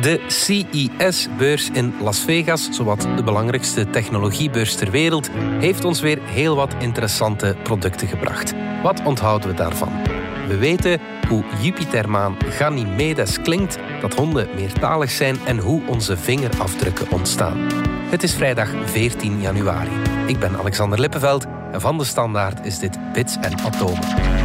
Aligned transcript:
De 0.00 0.20
CES-beurs 0.26 1.70
in 1.72 1.94
Las 2.00 2.18
Vegas, 2.18 2.68
zowat 2.70 3.08
de 3.16 3.22
belangrijkste 3.22 3.90
technologiebeurs 3.90 4.74
ter 4.74 4.90
wereld, 4.90 5.30
heeft 5.58 5.84
ons 5.84 6.00
weer 6.00 6.18
heel 6.22 6.56
wat 6.56 6.74
interessante 6.78 7.56
producten 7.62 8.08
gebracht. 8.08 8.54
Wat 8.82 9.02
onthouden 9.04 9.48
we 9.48 9.54
daarvan? 9.54 9.92
We 10.48 10.56
weten 10.56 11.00
hoe 11.28 11.44
Jupitermaan 11.62 12.36
Ganymedes 12.48 13.40
klinkt, 13.40 13.78
dat 14.00 14.14
honden 14.14 14.48
meertalig 14.54 15.10
zijn 15.10 15.36
en 15.46 15.58
hoe 15.58 15.82
onze 15.86 16.16
vingerafdrukken 16.16 17.10
ontstaan. 17.10 17.58
Het 18.10 18.22
is 18.22 18.34
vrijdag 18.34 18.70
14 18.84 19.40
januari. 19.40 19.92
Ik 20.26 20.38
ben 20.38 20.58
Alexander 20.58 21.00
Lippenveld 21.00 21.46
en 21.72 21.80
van 21.80 21.98
de 21.98 22.04
Standaard 22.04 22.66
is 22.66 22.78
dit 22.78 23.12
Bits 23.12 23.36
en 23.36 23.58
Atomen. 23.58 24.39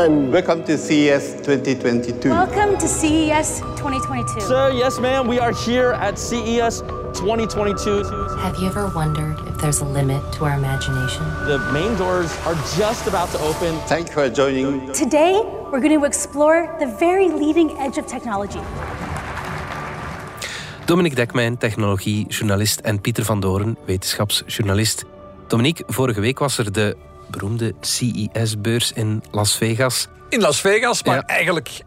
Everyone. 0.00 0.32
Welcome 0.32 0.64
to 0.64 0.78
CES 0.78 1.34
2022. 1.42 2.30
Welcome 2.30 2.78
to 2.78 2.88
CES 2.88 3.60
2022. 3.76 4.40
Sir, 4.40 4.70
yes, 4.72 4.98
ma'am. 4.98 5.26
We 5.26 5.38
are 5.38 5.52
here 5.52 5.92
at 5.92 6.18
CES 6.18 6.80
2022. 7.12 8.04
Have 8.38 8.56
you 8.58 8.68
ever 8.68 8.88
wondered 8.94 9.38
if 9.46 9.58
there's 9.58 9.80
a 9.80 9.84
limit 9.84 10.22
to 10.34 10.44
our 10.44 10.56
imagination? 10.56 11.24
The 11.46 11.58
main 11.72 11.96
doors 11.96 12.30
are 12.46 12.54
just 12.78 13.06
about 13.06 13.30
to 13.32 13.38
open. 13.40 13.78
Thank 13.86 14.08
you 14.08 14.14
for 14.14 14.30
joining. 14.30 14.92
Today, 14.92 15.42
we're 15.70 15.80
going 15.80 15.98
to 15.98 16.06
explore 16.06 16.76
the 16.78 16.86
very 16.86 17.28
leading 17.28 17.70
edge 17.78 17.98
of 17.98 18.06
technology. 18.06 18.60
Dominique 20.86 21.14
Dekmijn, 21.14 21.58
technologiejournalist 21.58 22.80
en 22.80 23.00
Pieter 23.00 23.24
van 23.24 23.40
Doren, 23.40 23.76
wetenschapsjournalist. 23.84 25.04
Dominique, 25.46 25.84
vorige 25.86 26.20
week 26.20 26.38
was 26.38 26.58
er 26.58 26.72
de 26.72 26.96
beroemde 27.30 27.74
CES-beurs 27.80 28.92
in 28.92 29.22
Las 29.30 29.56
Vegas. 29.56 30.08
In 30.28 30.40
Las 30.40 30.60
Vegas, 30.60 31.02
maar 31.02 31.22
eigenlijk 31.26 31.82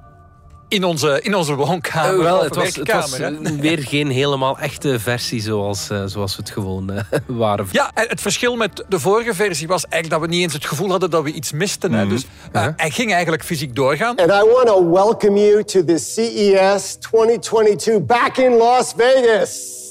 in 0.73 0.83
onze, 0.83 1.19
in 1.21 1.35
onze 1.35 1.55
woonkamer. 1.55 2.17
Uh, 2.17 2.23
wel, 2.23 2.43
het 2.43 2.55
was, 2.55 2.75
het 2.75 2.91
was 2.91 3.17
weer 3.59 3.79
geen 3.79 4.09
helemaal 4.09 4.57
echte 4.57 4.99
versie 4.99 5.41
zoals, 5.41 5.89
uh, 5.91 6.03
zoals 6.05 6.35
we 6.35 6.41
het 6.41 6.51
gewoon 6.51 6.91
uh, 6.91 6.99
waren. 7.37 7.67
Ja, 7.71 7.91
het 7.93 8.21
verschil 8.21 8.55
met 8.55 8.83
de 8.87 8.99
vorige 8.99 9.33
versie 9.33 9.67
was 9.67 9.85
eigenlijk 9.87 10.21
dat 10.21 10.29
we 10.29 10.35
niet 10.35 10.43
eens 10.43 10.53
het 10.53 10.65
gevoel 10.65 10.89
hadden 10.89 11.09
dat 11.09 11.23
we 11.23 11.31
iets 11.31 11.51
misten. 11.51 11.91
Mm 11.91 11.99
-hmm. 11.99 12.09
Dus 12.09 12.25
-huh. 12.51 12.67
hij 12.75 12.89
ging 12.89 13.11
eigenlijk 13.11 13.43
fysiek 13.43 13.75
doorgaan. 13.75 14.15
And 14.15 14.29
I 14.29 14.49
want 14.53 14.67
to 14.67 14.91
welcome 14.91 15.39
you 15.39 15.63
to 15.63 15.83
the 15.83 15.97
CES 15.97 16.97
2022 16.99 18.05
back 18.05 18.37
in 18.37 18.57
Las 18.57 18.93
Vegas. 18.97 19.82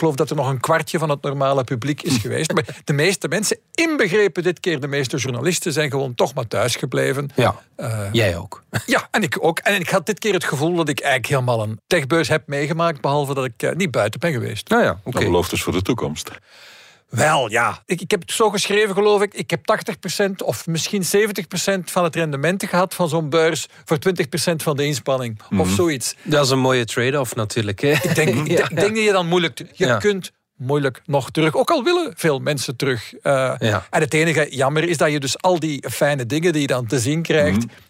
Geloof 0.00 0.14
dat 0.14 0.30
er 0.30 0.36
nog 0.36 0.48
een 0.48 0.60
kwartje 0.60 0.98
van 0.98 1.08
het 1.08 1.22
normale 1.22 1.64
publiek 1.64 2.02
is 2.02 2.16
geweest. 2.24 2.52
Maar 2.52 2.80
de 2.84 2.92
meeste 2.92 3.28
mensen, 3.28 3.58
inbegrepen 3.74 4.42
dit 4.42 4.60
keer 4.60 4.80
de 4.80 4.86
meeste 4.86 5.16
journalisten, 5.16 5.72
zijn 5.72 5.90
gewoon 5.90 6.14
toch 6.14 6.34
maar 6.34 6.46
thuis 6.46 6.76
gebleven. 6.76 7.30
Ja, 7.34 7.54
uh, 7.76 8.02
jij 8.12 8.36
ook. 8.36 8.62
Ja, 8.86 9.08
en 9.10 9.22
ik 9.22 9.44
ook. 9.44 9.58
En 9.58 9.80
ik 9.80 9.88
had 9.88 10.06
dit 10.06 10.18
keer 10.18 10.32
het 10.32 10.44
gevoel 10.44 10.76
dat 10.76 10.88
ik 10.88 11.00
eigenlijk 11.00 11.32
helemaal 11.32 11.62
een 11.62 11.80
techbeurs 11.86 12.28
heb 12.28 12.42
meegemaakt, 12.46 13.00
behalve 13.00 13.34
dat 13.34 13.44
ik 13.44 13.62
uh, 13.62 13.72
niet 13.72 13.90
buiten 13.90 14.20
ben 14.20 14.32
geweest. 14.32 14.68
Nou 14.68 14.82
ja, 14.82 14.90
oké. 14.90 14.98
Okay. 15.08 15.20
Dat 15.20 15.30
belooft 15.30 15.50
dus 15.50 15.62
voor 15.62 15.72
de 15.72 15.82
toekomst. 15.82 16.30
Wel, 17.10 17.50
ja. 17.50 17.82
Ik, 17.86 18.00
ik 18.00 18.10
heb 18.10 18.20
het 18.20 18.32
zo 18.32 18.50
geschreven, 18.50 18.94
geloof 18.94 19.22
ik. 19.22 19.34
Ik 19.34 19.50
heb 19.50 19.60
80% 20.22 20.30
of 20.44 20.66
misschien 20.66 21.02
70% 21.02 21.06
van 21.84 22.04
het 22.04 22.14
rendement 22.14 22.64
gehad 22.64 22.94
van 22.94 23.08
zo'n 23.08 23.28
beurs 23.28 23.66
voor 23.84 23.98
20% 24.52 24.56
van 24.56 24.76
de 24.76 24.84
inspanning. 24.84 25.38
Mm 25.38 25.44
-hmm. 25.48 25.60
Of 25.60 25.70
zoiets. 25.70 26.14
Dat 26.22 26.44
is 26.44 26.50
een 26.50 26.58
mooie 26.58 26.84
trade-off 26.84 27.34
natuurlijk. 27.34 27.80
Hè? 27.80 27.90
Ik, 27.90 28.14
denk, 28.14 28.28
ja. 28.50 28.68
ik, 28.68 28.76
denk 28.76 28.94
dat 28.94 29.04
je 29.04 29.12
dan 29.12 29.26
moeilijk... 29.26 29.58
Je 29.72 29.86
ja. 29.86 29.98
kunt 29.98 30.32
moeilijk 30.56 31.02
nog 31.04 31.30
terug. 31.30 31.56
Ook 31.56 31.70
al 31.70 31.84
willen 31.84 32.12
veel 32.16 32.38
mensen 32.38 32.76
terug. 32.76 33.12
Uh, 33.22 33.54
ja. 33.58 33.86
En 33.90 34.00
het 34.00 34.14
enige 34.14 34.46
jammer 34.50 34.88
is 34.88 34.96
dat 34.96 35.10
je 35.10 35.20
dus 35.20 35.42
al 35.42 35.58
die 35.58 35.84
fijne 35.90 36.26
dingen 36.26 36.52
die 36.52 36.60
je 36.60 36.66
dan 36.66 36.86
te 36.86 36.98
zien 36.98 37.22
krijgt... 37.22 37.56
Mm 37.56 37.68
-hmm 37.68 37.88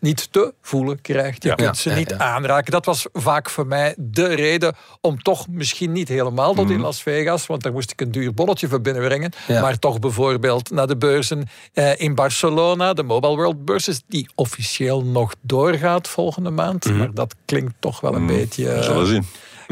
niet 0.00 0.32
te 0.32 0.54
voelen 0.62 1.00
krijgt. 1.00 1.42
Je 1.42 1.48
ja. 1.48 1.54
kunt 1.54 1.76
ze 1.76 1.90
niet 1.90 2.14
aanraken. 2.14 2.72
Dat 2.72 2.84
was 2.84 3.06
vaak 3.12 3.50
voor 3.50 3.66
mij 3.66 3.94
de 3.98 4.26
reden 4.26 4.74
om 5.00 5.22
toch 5.22 5.48
misschien 5.48 5.92
niet 5.92 6.08
helemaal 6.08 6.54
tot 6.54 6.68
in 6.68 6.74
mhm. 6.74 6.84
Las 6.84 7.02
Vegas, 7.02 7.46
want 7.46 7.62
daar 7.62 7.72
moest 7.72 7.90
ik 7.90 8.00
een 8.00 8.10
duur 8.10 8.34
bolletje 8.34 8.68
voor 8.68 8.80
binnenbrengen, 8.80 9.32
maar 9.48 9.78
toch 9.78 9.98
bijvoorbeeld 9.98 10.70
naar 10.70 10.86
de 10.86 10.96
beurzen 10.96 11.48
eh, 11.72 12.00
in 12.00 12.14
Barcelona, 12.14 12.92
de 12.92 13.02
Mobile 13.02 13.36
World 13.36 13.64
Beurses, 13.64 14.02
die 14.08 14.28
officieel 14.34 15.04
nog 15.04 15.34
doorgaat 15.40 16.08
volgende 16.08 16.50
maand. 16.50 16.84
Mm. 16.84 16.96
Maar 16.96 17.14
dat 17.14 17.34
klinkt 17.44 17.74
toch 17.78 18.00
wel 18.00 18.14
een 18.14 18.20
mm. 18.20 18.26
beetje... 18.26 18.64
We 18.64 18.82
zullen 18.82 19.06
zien. 19.06 19.24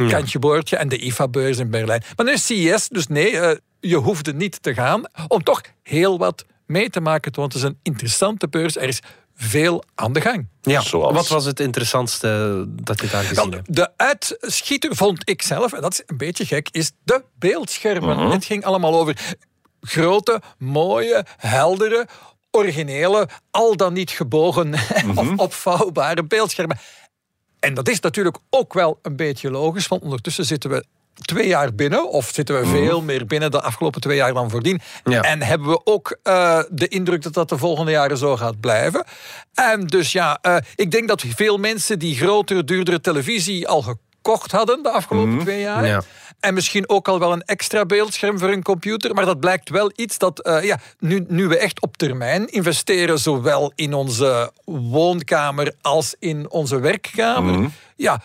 Kantje 0.09 0.39
boordje 0.39 0.77
en 0.77 0.89
de 0.89 0.99
IFA-beurs 0.99 1.59
in 1.59 1.71
Berlijn. 1.71 2.03
Maar 2.17 2.27
nu 2.27 2.33
is 2.33 2.47
CES, 2.47 2.89
dus 2.89 3.07
nee, 3.07 3.33
uh, 3.33 3.51
je 3.81 3.97
hoefde 3.97 4.35
niet 4.35 4.63
te 4.63 4.75
gaan 4.75 5.03
om 5.29 5.43
toch 5.43 5.61
heel 5.83 6.19
wat 6.19 6.45
mee 6.67 6.91
te 6.91 7.01
maken. 7.01 7.33
Want 7.35 7.53
het 7.53 7.63
is 7.63 7.69
een 7.69 7.79
interessante 7.83 8.49
beurs. 8.49 8.77
Er 8.77 8.89
is 8.89 9.01
veel 9.41 9.85
aan 9.95 10.13
de 10.13 10.21
gang. 10.21 10.49
Ja, 10.63 10.81
Zoals? 10.81 11.13
Wat 11.13 11.29
was 11.29 11.45
het 11.45 11.61
interessantste 11.61 12.65
dat 12.69 13.01
je 13.01 13.09
daar 13.09 13.25
gezien 13.25 13.53
hebt? 13.53 13.75
De 13.75 13.91
uitschieter 13.97 14.97
vond 14.97 15.29
ik 15.29 15.43
zelf, 15.43 15.73
en 15.73 15.81
dat 15.81 15.93
is 15.93 16.03
een 16.07 16.17
beetje 16.17 16.47
gek, 16.47 16.69
is 16.71 16.93
de 17.05 17.25
beeldschermen. 17.39 18.17
Uh 18.17 18.23
-huh. 18.23 18.33
Het 18.33 18.45
ging 18.45 18.65
allemaal 18.65 18.95
over 18.95 19.37
grote, 19.81 20.41
mooie, 20.59 21.25
heldere, 21.37 22.07
originele, 22.51 23.29
al 23.51 23.77
dan 23.77 23.93
niet 23.93 24.11
gebogen 24.11 24.69
uh 24.69 24.81
-huh. 24.91 25.19
of 25.19 25.33
opvouwbare 25.37 26.25
beeldschermen. 26.25 26.79
En 27.61 27.75
dat 27.75 27.89
is 27.89 28.01
natuurlijk 28.01 28.39
ook 28.51 28.73
wel 28.73 28.99
een 29.03 29.17
beetje 29.17 29.51
logisch, 29.51 29.89
want 29.89 30.03
ondertussen 30.03 30.45
zitten 30.45 30.71
we 30.71 30.85
twee 31.25 31.47
jaar 31.47 31.75
binnen, 31.75 32.11
of 32.11 32.31
zitten 32.33 32.61
we 32.61 32.67
veel 32.67 33.03
meer 33.03 33.27
binnen 33.27 33.51
de 33.51 33.61
afgelopen 33.61 34.01
twee 34.01 34.17
jaar 34.17 34.35
dan 34.35 34.51
voordien. 34.51 34.81
Ja. 35.05 35.23
En 35.23 35.43
hebben 35.43 35.69
we 35.69 35.81
ook 35.85 36.19
uh, 36.25 36.61
de 36.71 36.89
indruk 36.89 37.23
dat 37.23 37.35
dat 37.35 37.49
de 37.49 37.59
volgende 37.59 37.91
jaren 37.91 38.17
zo 38.17 38.37
gaat 38.37 38.61
blijven. 38.61 39.05
En 39.55 39.87
dus 39.87 40.13
ja, 40.13 40.39
uh, 40.43 40.57
ik 40.75 40.91
denk 40.91 41.09
dat 41.09 41.25
veel 41.37 41.57
mensen 41.57 41.99
die 41.99 42.17
grotere, 42.17 42.65
duurdere 42.65 43.01
televisie 43.01 43.69
al 43.69 43.83
gekocht 43.83 44.51
hadden 44.51 44.83
de 44.83 44.91
afgelopen 44.91 45.33
mm. 45.33 45.41
twee 45.41 45.61
jaar. 45.61 45.87
Ja. 45.87 46.03
En 46.41 46.55
misschien 46.55 46.89
ook 46.89 47.09
al 47.09 47.19
wel 47.19 47.33
een 47.33 47.43
extra 47.43 47.87
beeldscherm 47.87 48.39
voor 48.39 48.49
een 48.49 48.63
computer. 48.63 49.15
Maar 49.15 49.25
dat 49.25 49.41
blijkt 49.41 49.71
wel 49.71 49.93
iets 49.95 50.19
dat, 50.19 50.47
uh, 50.47 50.65
ja, 50.65 50.79
nu, 50.99 51.25
nu 51.29 51.49
we 51.49 51.59
echt 51.59 51.81
op 51.81 51.97
termijn 51.97 52.49
investeren, 52.49 53.19
zowel 53.19 53.73
in 53.75 53.95
onze 53.95 54.53
woonkamer 54.65 55.75
als 55.81 56.15
in 56.19 56.51
onze 56.51 56.81
werkkamer. 56.81 57.59
Mm. 57.59 57.73
Ja, 57.97 58.23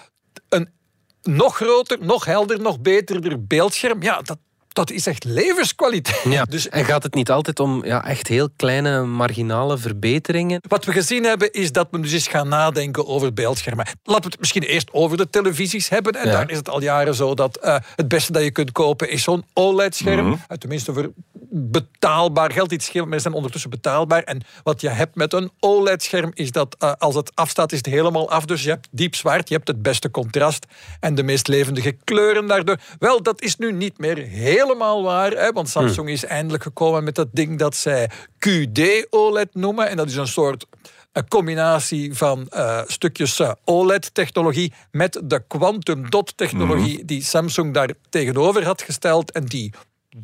nog 1.24 1.56
groter, 1.56 1.98
nog 2.02 2.26
helder, 2.26 2.62
nog 2.62 2.80
beterder 2.80 3.46
beeldscherm. 3.48 4.02
Ja, 4.02 4.22
dat, 4.22 4.38
dat 4.74 4.92
is 4.92 5.08
echt 5.08 5.24
levenskwaliteit. 5.24 6.24
Ja. 6.24 6.44
Dus, 6.44 6.70
en 6.70 6.86
gaat 6.86 7.04
het 7.04 7.14
niet 7.14 7.32
altijd 7.32 7.60
om 7.60 7.86
ja, 7.86 8.06
echt 8.06 8.28
heel 8.28 8.50
kleine 8.56 9.04
marginale 9.04 9.78
verbeteringen? 9.78 10.62
Wat 10.68 10.86
we 10.86 10.92
gezien 10.92 11.24
hebben 11.24 11.52
is 11.52 11.72
dat 11.72 11.88
we 11.92 12.00
dus 12.00 12.12
eens 12.12 12.28
gaan 12.28 12.48
nadenken 12.48 13.08
over 13.08 13.34
beeldschermen. 13.34 13.86
Laten 14.04 14.24
we 14.24 14.30
het 14.30 14.40
misschien 14.40 14.64
eerst 14.64 14.94
over 14.94 15.18
de 15.18 15.30
televisies 15.30 15.90
hebben. 15.90 16.14
En 16.14 16.26
ja. 16.26 16.32
daar 16.32 16.50
is 16.50 16.58
het 16.58 16.70
al 16.70 16.82
jaren 16.82 17.16
zo 17.16 17.34
dat 17.34 17.60
uh, 17.64 17.76
het 17.96 18.08
beste 18.08 18.32
dat 18.32 18.44
je 18.44 18.52
kunt 18.52 18.72
kopen 18.72 19.10
is 19.10 19.24
zo'n 19.24 19.46
OLED-scherm. 19.54 20.26
Mm 20.26 20.40
-hmm. 20.48 20.58
Tenminste 20.58 20.94
voor 20.94 21.12
betaalbaar 21.50 22.52
geld. 22.52 22.72
Iets 22.72 22.86
scheelt, 22.86 23.06
maar 23.06 23.16
ze 23.16 23.22
zijn 23.22 23.34
ondertussen 23.34 23.70
betaalbaar. 23.70 24.24
En 24.24 24.42
wat 24.64 24.82
je 24.82 24.90
hebt 24.90 25.16
met 25.16 25.34
een 25.34 25.52
OLED-scherm 25.60 26.32
is 26.34 26.52
dat 26.52 26.76
uh, 26.80 26.92
als 26.98 27.16
het 27.16 27.32
afstaat 27.36 27.72
is 27.72 27.78
het 27.78 27.88
helemaal 27.88 28.30
af. 28.30 28.46
Dus 28.46 28.64
je 28.64 28.70
hebt 28.70 28.88
diep 28.92 29.16
zwart, 29.16 29.50
je 29.50 29.56
hebt 29.56 29.68
het 29.68 29.82
beste 29.82 30.12
contrast 30.12 30.66
en 31.00 31.16
de 31.16 31.24
meest 31.24 31.48
levendige 31.48 31.98
kleuren 32.04 32.48
daardoor. 32.48 32.80
Wel, 33.00 33.24
dat 33.24 33.42
is 33.42 33.56
nu 33.56 33.72
niet 33.72 33.98
meer 33.98 34.18
heel 34.18 34.63
helemaal 34.64 35.04
waar. 35.04 35.32
Hè, 35.32 35.52
want 35.52 35.70
Samsung 35.70 36.10
is 36.10 36.26
eindelijk 36.26 36.64
gekomen 36.64 37.04
met 37.04 37.16
dat 37.16 37.28
ding 37.32 37.60
dat 37.60 37.76
zij 37.76 38.10
QD-OLED 38.38 39.56
noemen. 39.56 39.90
En 39.90 39.98
dat 39.98 40.08
is 40.10 40.16
een 40.16 40.28
soort 40.28 40.66
een 41.12 41.28
combinatie 41.28 42.14
van 42.14 42.48
uh, 42.54 42.82
stukjes 42.88 43.40
uh, 43.40 43.52
OLED-technologie 43.66 44.74
met 44.92 45.22
de 45.24 45.44
quantum 45.48 46.10
dot-technologie 46.10 47.00
mm. 47.00 47.06
die 47.06 47.24
Samsung 47.24 47.74
daar 47.74 47.90
tegenover 48.10 48.66
had 48.66 48.82
gesteld 48.82 49.32
en 49.32 49.46
die 49.46 49.74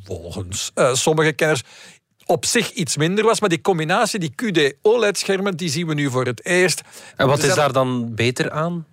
volgens 0.03 0.71
uh, 0.75 0.93
sommige 0.93 1.31
kenners 1.31 1.63
op 2.25 2.45
zich 2.45 2.71
iets 2.71 2.97
minder 2.97 3.23
was. 3.23 3.39
Maar 3.39 3.49
die 3.49 3.61
combinatie, 3.61 4.19
die 4.19 4.33
QD-OLED-schermen, 4.35 5.57
die 5.57 5.69
zien 5.69 5.87
we 5.87 5.93
nu 5.93 6.09
voor 6.09 6.25
het 6.25 6.45
eerst. 6.45 6.81
En 7.15 7.27
wat 7.27 7.43
is 7.43 7.55
daar 7.55 7.73
dan 7.73 8.15
beter 8.15 8.51
aan? 8.51 8.85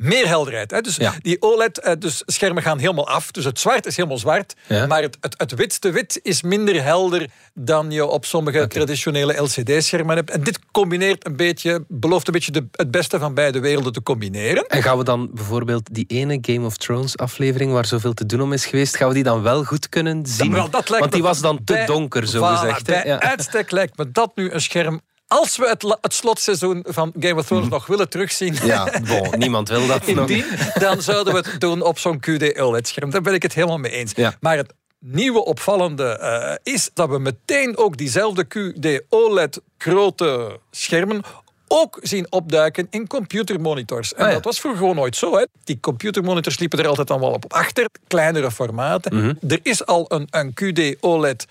Meer 0.00 0.26
helderheid. 0.26 0.70
Hè? 0.70 0.80
Dus 0.80 0.96
ja. 0.96 1.14
die 1.22 1.42
OLED, 1.42 1.96
dus 1.98 2.22
schermen 2.26 2.62
gaan 2.62 2.78
helemaal 2.78 3.08
af. 3.08 3.30
Dus 3.30 3.44
het 3.44 3.60
zwart 3.60 3.86
is 3.86 3.96
helemaal 3.96 4.18
zwart. 4.18 4.54
Ja. 4.66 4.86
Maar 4.86 5.02
het, 5.02 5.16
het, 5.20 5.34
het 5.36 5.54
witste 5.54 5.90
wit 5.90 6.20
is 6.22 6.42
minder 6.42 6.82
helder 6.82 7.30
dan 7.54 7.90
je 7.90 8.06
op 8.06 8.24
sommige 8.24 8.56
okay. 8.56 8.68
traditionele 8.68 9.42
LCD-schermen 9.42 10.16
hebt. 10.16 10.30
En 10.30 10.42
dit 10.42 10.58
combineert 10.72 11.26
een 11.26 11.36
beetje, 11.36 11.84
belooft 11.88 12.26
een 12.26 12.32
beetje 12.32 12.52
de, 12.52 12.66
het 12.72 12.90
beste 12.90 13.18
van 13.18 13.34
beide 13.34 13.60
werelden 13.60 13.92
te 13.92 14.02
combineren. 14.02 14.66
En 14.66 14.82
gaan 14.82 14.98
we 14.98 15.04
dan 15.04 15.30
bijvoorbeeld 15.34 15.94
die 15.94 16.04
ene 16.08 16.38
Game 16.40 16.66
of 16.66 16.76
Thrones 16.76 17.16
aflevering 17.16 17.72
waar 17.72 17.86
zoveel 17.86 18.14
te 18.14 18.26
doen 18.26 18.40
om 18.40 18.52
is 18.52 18.66
geweest, 18.66 18.96
gaan 18.96 19.08
we 19.08 19.14
die 19.14 19.22
dan 19.22 19.42
wel 19.42 19.64
goed 19.64 19.88
kunnen 19.88 20.26
zien? 20.26 20.52
wel, 20.52 20.70
dat 20.70 20.88
lijkt 20.88 20.98
Want 20.98 21.12
die 21.12 21.22
was 21.22 21.40
dan 21.40 21.56
te 21.64 21.72
bij, 21.72 21.86
donker, 21.86 22.26
zo 22.26 22.38
voilà, 22.38 22.58
gezegd. 22.58 22.86
Bij 22.86 23.02
ja. 23.06 23.20
uitstek 23.20 23.70
lijkt 23.70 23.96
me 23.96 24.10
dat 24.10 24.32
nu 24.34 24.50
een 24.50 24.60
scherm 24.60 25.00
Als 25.32 25.56
we 25.56 25.68
het, 25.68 25.96
het 26.00 26.14
slotseizoen 26.14 26.84
van 26.88 27.12
Game 27.20 27.34
of 27.40 27.46
Thrones 27.46 27.68
nog 27.68 27.86
willen 27.86 28.08
terugzien... 28.08 28.52
Mhm. 28.52 28.66
Ja, 28.66 29.00
bon, 29.06 29.34
niemand 29.38 29.68
wil 29.68 29.86
dat 29.86 30.06
nog. 30.06 30.28
Indien, 30.28 30.44
dan 30.78 31.02
zouden 31.02 31.32
we 31.34 31.38
het 31.50 31.60
doen 31.60 31.82
op 31.82 31.98
zo'n 31.98 32.20
QD-OLED-scherm. 32.20 33.10
Daar 33.10 33.20
ben 33.20 33.34
ik 33.34 33.42
het 33.42 33.54
helemaal 33.54 33.78
mee 33.78 33.92
eens. 33.92 34.12
Ja. 34.16 34.34
Maar 34.40 34.56
het 34.56 34.72
nieuwe 34.98 35.44
opvallende 35.44 36.04
eh, 36.04 36.72
is 36.74 36.90
dat 36.94 37.08
we 37.08 37.18
meteen 37.18 37.76
ook 37.76 37.96
diezelfde 37.96 38.44
QD-OLED-grote 38.44 40.58
schermen 40.70 41.22
ook 41.68 41.98
zien 42.02 42.26
opduiken 42.32 42.86
in 42.90 43.06
computermonitors. 43.06 44.14
En 44.14 44.22
Ah, 44.22 44.28
ja. 44.28 44.34
dat 44.34 44.44
was 44.44 44.60
vroeger 44.60 44.80
gewoon 44.80 44.96
nooit 44.96 45.16
zo. 45.16 45.36
Hè. 45.36 45.44
Die 45.64 45.78
computermonitors 45.80 46.58
liepen 46.58 46.78
er 46.78 46.86
altijd 46.86 47.08
dan 47.08 47.20
wel 47.20 47.30
op 47.32 47.52
achter. 47.52 47.86
Kleinere 48.08 48.50
formaten. 48.50 49.16
Mhm. 49.16 49.34
Er 49.52 49.60
is 49.62 49.86
al 49.86 50.04
een, 50.08 50.26
een 50.30 50.52
QD-OLED 50.54 51.46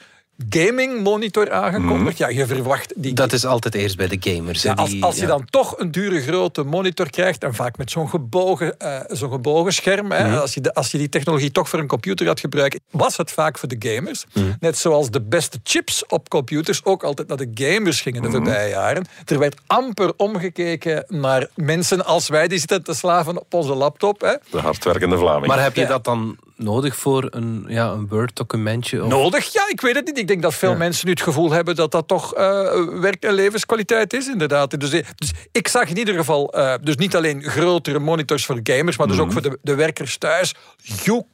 gaming 0.50 1.04
monitor 1.04 1.52
aangekondigd. 1.52 2.18
Ja, 2.18 2.28
je 2.30 2.46
verwacht 2.46 2.94
die 2.96 3.06
Mhm. 3.12 3.16
Dat 3.22 3.34
is 3.34 3.46
altijd 3.46 3.76
eerst 3.76 3.98
bij 3.98 4.08
de 4.08 4.18
gamers. 4.20 4.62
ja, 4.62 4.74
als, 4.74 4.90
die- 4.90 5.04
als 5.04 5.16
je 5.16 5.22
ja. 5.22 5.28
dan 5.28 5.46
toch 5.50 5.78
een 5.80 5.92
dure 5.92 6.22
grote 6.22 6.64
monitor 6.64 7.10
krijgt, 7.10 7.44
en 7.44 7.54
vaak 7.56 7.78
met 7.78 7.92
zo'n 7.92 8.10
gebogen, 8.10 8.80
eh, 8.80 9.00
zo'n 9.08 9.32
gebogen 9.32 9.74
scherm, 9.74 10.12
hè, 10.12 10.28
Mhm. 10.28 10.38
als, 10.38 10.54
je 10.54 10.62
de- 10.62 10.74
als 10.74 10.92
je 10.92 10.98
die 10.98 11.10
technologie 11.10 11.52
toch 11.52 11.70
voor 11.70 11.80
een 11.80 11.88
computer 11.88 12.26
gaat 12.26 12.40
gebruiken, 12.40 12.80
was 12.92 13.18
het 13.18 13.32
vaak 13.32 13.58
voor 13.58 13.70
de 13.70 13.76
gamers. 13.90 14.26
Mhm. 14.34 14.46
Net 14.60 14.78
zoals 14.78 15.10
de 15.12 15.22
beste 15.22 15.60
chips 15.64 16.06
op 16.08 16.30
computers 16.30 16.86
ook 16.86 17.04
altijd 17.04 17.28
naar 17.28 17.38
de 17.38 17.50
gamers 17.54 18.02
gingen 18.02 18.22
Mhm. 18.22 18.30
de 18.32 18.36
voorbije 18.38 18.70
jaren. 18.70 19.06
Er 19.26 19.40
werd 19.40 19.56
amper 19.68 20.14
omgekeken 20.18 21.06
naar 21.08 21.48
mensen 21.56 22.06
als 22.06 22.28
wij, 22.30 22.48
die 22.48 22.60
zitten 22.60 22.84
te 22.84 22.94
slaven 22.94 23.40
op 23.40 23.54
onze 23.54 23.74
laptop. 23.76 24.22
Hè. 24.22 24.34
De 24.52 24.58
hardwerkende 24.58 25.18
Vlaming. 25.18 25.48
Maar 25.48 25.62
heb 25.64 25.76
je 25.76 25.82
Ja. 25.82 25.88
dat 25.88 26.04
dan 26.04 26.38
nodig 26.60 26.96
voor 26.96 27.28
een, 27.30 27.66
ja, 27.68 27.90
een 27.90 28.08
Word-documentje? 28.08 29.04
Of... 29.04 29.10
Nodig? 29.10 29.54
Ja, 29.54 29.64
ik 29.70 29.82
weet 29.82 29.96
het 29.96 30.06
niet. 30.06 30.18
Ik 30.18 30.28
denk 30.28 30.42
dat 30.42 30.54
veel 30.54 30.76
mensen 30.76 31.06
nu 31.06 31.12
het 31.12 31.22
gevoel 31.22 31.52
hebben 31.52 31.76
dat 31.76 31.92
dat 31.92 32.08
toch 32.08 32.34
eh, 32.34 32.72
werk- 33.00 33.24
en 33.24 33.34
levenskwaliteit 33.34 34.14
is, 34.14 34.28
inderdaad. 34.28 34.80
Dus, 34.80 34.90
dus 34.90 35.32
ik 35.52 35.68
zag 35.68 35.90
in 35.90 35.98
ieder 35.98 36.16
geval, 36.16 36.54
eh, 36.54 36.74
dus 36.82 36.96
niet 36.96 37.16
alleen 37.16 37.44
grotere 37.44 38.00
monitors 38.00 38.46
voor 38.46 38.60
gamers, 38.64 38.98
maar 38.98 39.08
dus 39.08 39.20
ook 39.20 39.32
voor 39.32 39.42
de, 39.42 39.58
de 39.62 39.76
werkers 39.76 40.18
thuis, 40.18 40.56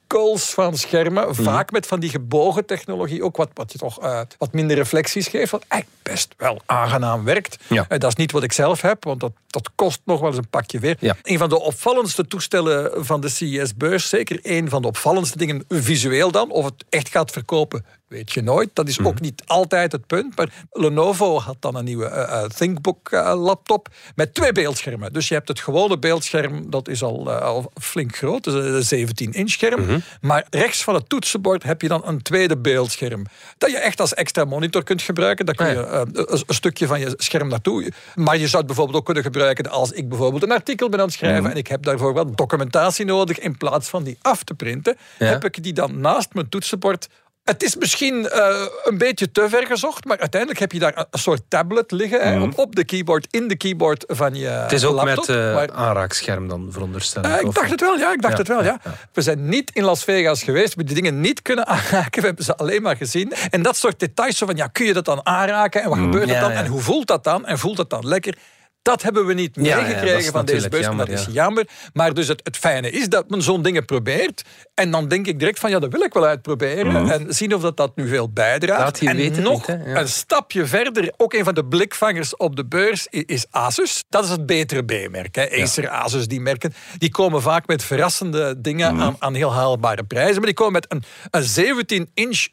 joekels 0.07 0.53
van 0.53 0.77
schermen, 0.77 1.35
vaak 1.35 1.71
met 1.71 1.87
van 1.87 1.99
die 1.99 2.09
gebogen 2.09 2.65
technologie, 2.65 3.23
ook 3.23 3.37
wat, 3.37 3.49
wat 3.53 3.71
je 3.71 3.77
toch 3.77 4.01
eh, 4.01 4.21
wat 4.37 4.53
minder 4.53 4.77
reflecties 4.77 5.27
geeft, 5.27 5.51
wat 5.51 5.65
eigenlijk 5.67 6.01
best 6.03 6.33
wel 6.37 6.61
aangenaam 6.65 7.23
werkt. 7.23 7.57
Ja. 7.67 7.85
Eh, 7.89 7.99
dat 7.99 8.09
is 8.09 8.15
niet 8.15 8.31
wat 8.31 8.43
ik 8.43 8.51
zelf 8.51 8.81
heb, 8.81 9.03
want 9.03 9.19
dat, 9.19 9.31
dat 9.47 9.69
kost 9.75 10.01
nog 10.05 10.19
wel 10.19 10.29
eens 10.29 10.37
een 10.37 10.49
pakje 10.49 10.79
weer. 10.79 10.97
Ja. 10.99 11.15
Een 11.23 11.37
van 11.37 11.49
de 11.49 11.59
opvallendste 11.59 12.27
toestellen 12.27 13.05
van 13.05 13.21
de 13.21 13.29
CES-beurs, 13.29 14.09
zeker 14.09 14.39
een 14.41 14.69
van 14.69 14.81
de 14.81 14.87
opvallendste 14.87 15.37
dingen, 15.37 15.65
visueel 15.69 16.31
dan, 16.31 16.51
of 16.51 16.65
het 16.65 16.85
echt 16.89 17.09
gaat 17.09 17.31
verkopen, 17.31 17.85
weet 18.15 18.33
je 18.33 18.41
nooit. 18.41 18.69
Dat 18.73 18.87
is 18.87 18.99
ook 18.99 19.19
niet 19.19 19.43
altijd 19.45 19.91
het 19.91 20.07
punt. 20.07 20.37
Maar 20.37 20.49
Lenovo 20.71 21.39
had 21.39 21.57
dan 21.59 21.75
een 21.75 21.85
nieuwe 21.85 22.05
eh, 22.05 22.43
eh, 22.43 22.49
ThinkBook 22.49 23.11
eh, 23.11 23.43
laptop 23.43 23.89
met 24.15 24.33
twee 24.33 24.51
beeldschermen. 24.51 25.13
Dus 25.13 25.27
je 25.27 25.33
hebt 25.33 25.47
het 25.47 25.59
gewone 25.59 25.99
beeldscherm, 25.99 26.69
dat 26.69 26.87
is 26.87 27.03
al, 27.03 27.31
al 27.31 27.71
flink 27.81 28.15
groot, 28.15 28.43
dus 28.43 28.91
een 28.91 29.07
17-inch 29.07 29.49
scherm. 29.49 30.03
Maar 30.21 30.45
rechts 30.49 30.83
van 30.83 30.93
het 30.93 31.09
toetsenbord 31.09 31.63
heb 31.63 31.81
je 31.81 31.87
dan 31.87 32.01
een 32.05 32.21
tweede 32.21 32.57
beeldscherm. 32.57 33.25
Dat 33.57 33.71
je 33.71 33.77
echt 33.77 33.99
als 33.99 34.13
extra 34.13 34.45
monitor 34.45 34.83
kunt 34.83 35.01
gebruiken. 35.01 35.45
Daar 35.45 35.55
kun 35.55 35.67
je 35.67 36.05
een, 36.13 36.43
stukje 36.47 36.87
van 36.87 36.99
je 36.99 37.13
scherm 37.17 37.47
naartoe. 37.47 37.91
Maar 38.15 38.37
je 38.37 38.47
zou 38.47 38.57
het 38.57 38.65
bijvoorbeeld 38.65 38.97
ook 38.97 39.05
kunnen 39.05 39.23
gebruiken 39.23 39.69
als 39.69 39.91
ik 39.91 40.09
bijvoorbeeld 40.09 40.43
een 40.43 40.51
artikel 40.51 40.89
ben 40.89 40.99
aan 40.99 41.05
het 41.05 41.13
schrijven 41.15 41.51
en 41.51 41.57
ik 41.57 41.67
heb 41.67 41.83
daarvoor 41.83 42.13
wat 42.13 42.37
documentatie 42.37 43.05
nodig. 43.05 43.39
In 43.39 43.57
plaats 43.57 43.89
van 43.89 44.03
die 44.03 44.17
af 44.21 44.43
te 44.43 44.53
printen, 44.53 44.97
Ja. 45.19 45.25
heb 45.25 45.45
ik 45.45 45.63
die 45.63 45.73
dan 45.73 45.99
naast 45.99 46.33
mijn 46.33 46.49
toetsenbord 46.49 47.07
het 47.45 47.63
is 47.63 47.75
misschien 47.75 48.29
eh, 48.29 48.65
een 48.83 48.97
beetje 48.97 49.31
te 49.31 49.49
ver 49.49 49.65
gezocht, 49.65 50.05
maar 50.05 50.19
uiteindelijk 50.19 50.59
heb 50.59 50.71
je 50.71 50.79
daar 50.79 50.97
een- 51.11 51.19
soort 51.19 51.41
tablet 51.47 51.91
liggen 51.91 52.21
hè, 52.21 52.41
op, 52.41 52.57
op 52.57 52.75
de 52.75 52.83
keyboard, 52.85 53.27
in 53.29 53.47
de 53.47 53.55
keyboard 53.55 54.03
van 54.07 54.35
je 54.35 54.47
Het 54.47 54.71
is 54.71 54.85
ook 54.85 54.95
laptop. 54.95 55.27
met 55.27 55.53
maar- 55.53 55.71
aanraakscherm 55.71 56.47
dan, 56.47 56.67
veronderstel 56.71 57.23
ik. 57.23 57.29
eh, 57.31 57.39
ik 57.39 57.47
of- 57.47 57.53
dacht 57.53 57.69
het 57.69 57.79
wel, 57.81 57.97
ja. 57.97 58.11
Ik 58.13 58.21
dacht 58.21 58.33
Ja, 58.33 58.39
het 58.39 58.47
wel, 58.47 58.63
ja. 58.63 58.79
ja, 58.83 58.91
We 59.13 59.21
zijn 59.21 59.49
niet 59.49 59.71
in 59.73 59.83
Las 59.83 60.03
Vegas 60.03 60.43
geweest. 60.43 60.63
We 60.73 60.73
hebben 60.75 60.93
die 60.95 61.03
dingen 61.03 61.21
niet 61.21 61.41
kunnen 61.41 61.67
aanraken. 61.75 62.21
We 62.21 62.27
hebben 62.27 62.45
ze 62.45 62.55
alleen 62.57 62.81
maar 62.81 62.95
gezien. 62.97 63.33
En 63.49 63.61
dat 63.61 63.77
soort 63.77 63.99
details, 63.99 64.37
zo 64.37 64.45
van, 64.45 64.55
ja, 64.55 64.67
kun 64.67 64.85
je 64.85 64.93
dat 64.93 65.05
dan 65.05 65.25
aanraken? 65.25 65.81
En 65.81 65.89
wat 65.89 65.97
gebeurt 65.97 66.29
er 66.29 66.35
ja, 66.35 66.39
dan? 66.41 66.51
En 66.51 66.65
hoe 66.67 66.81
voelt 66.81 67.07
dat 67.07 67.23
dan? 67.23 67.45
En 67.45 67.59
voelt 67.59 67.77
dat 67.77 67.89
dan 67.89 68.07
lekker? 68.07 68.37
Dat 68.85 69.01
hebben 69.01 69.25
we 69.25 69.33
niet 69.33 69.55
Ja, 69.55 69.63
ja, 69.63 69.75
dat 69.75 69.85
meegekregen 69.85 70.31
van 70.31 70.45
deze 70.45 70.69
beurs. 70.69 70.85
jammer, 70.85 71.05
dat 71.05 71.19
is 71.19 71.25
ja. 71.25 71.31
jammer. 71.31 71.67
Maar 71.93 72.13
dus 72.13 72.27
het, 72.27 72.41
het 72.43 72.57
fijne 72.57 72.89
is 72.89 73.09
dat 73.09 73.29
men 73.29 73.41
zo'n 73.41 73.61
dingen 73.61 73.85
probeert. 73.85 74.43
En 74.73 74.91
dan 74.91 75.07
denk 75.07 75.27
ik 75.27 75.39
direct 75.39 75.59
van, 75.59 75.69
ja, 75.69 75.79
dat 75.79 75.91
wil 75.91 76.01
ik 76.01 76.13
wel 76.13 76.25
uitproberen. 76.25 77.09
En 77.11 77.33
zien 77.33 77.55
of 77.55 77.61
dat, 77.61 77.77
dat 77.77 77.95
nu 77.95 78.07
veel 78.07 78.29
bijdraagt. 78.29 78.81
Laat 78.81 78.99
je 78.99 79.09
en 79.09 79.15
weten 79.15 79.43
nog 79.43 79.67
niet, 79.67 79.79
een 79.85 80.07
stapje 80.07 80.65
verder, 80.65 81.13
ook 81.17 81.33
een 81.33 81.43
van 81.43 81.53
de 81.53 81.65
blikvangers 81.65 82.35
op 82.35 82.55
de 82.55 82.65
beurs 82.65 83.07
is 83.09 83.45
Asus. 83.49 84.03
Dat 84.09 84.23
is 84.23 84.29
het 84.29 84.45
betere 84.45 84.83
B-merk. 84.83 85.37
Acer, 85.37 85.89
Asus, 85.89 86.27
die 86.27 86.41
merken, 86.41 86.73
die 86.97 87.11
komen 87.11 87.41
vaak 87.41 87.67
met 87.67 87.83
verrassende 87.83 88.61
dingen 88.61 88.99
aan, 88.99 89.15
aan 89.19 89.33
heel 89.33 89.53
haalbare 89.53 90.03
prijzen. 90.03 90.35
Maar 90.35 90.45
die 90.45 90.53
komen 90.53 90.73
met 90.73 90.85
een, 90.91 91.03
een 91.29 91.75
17-inch 91.75 92.47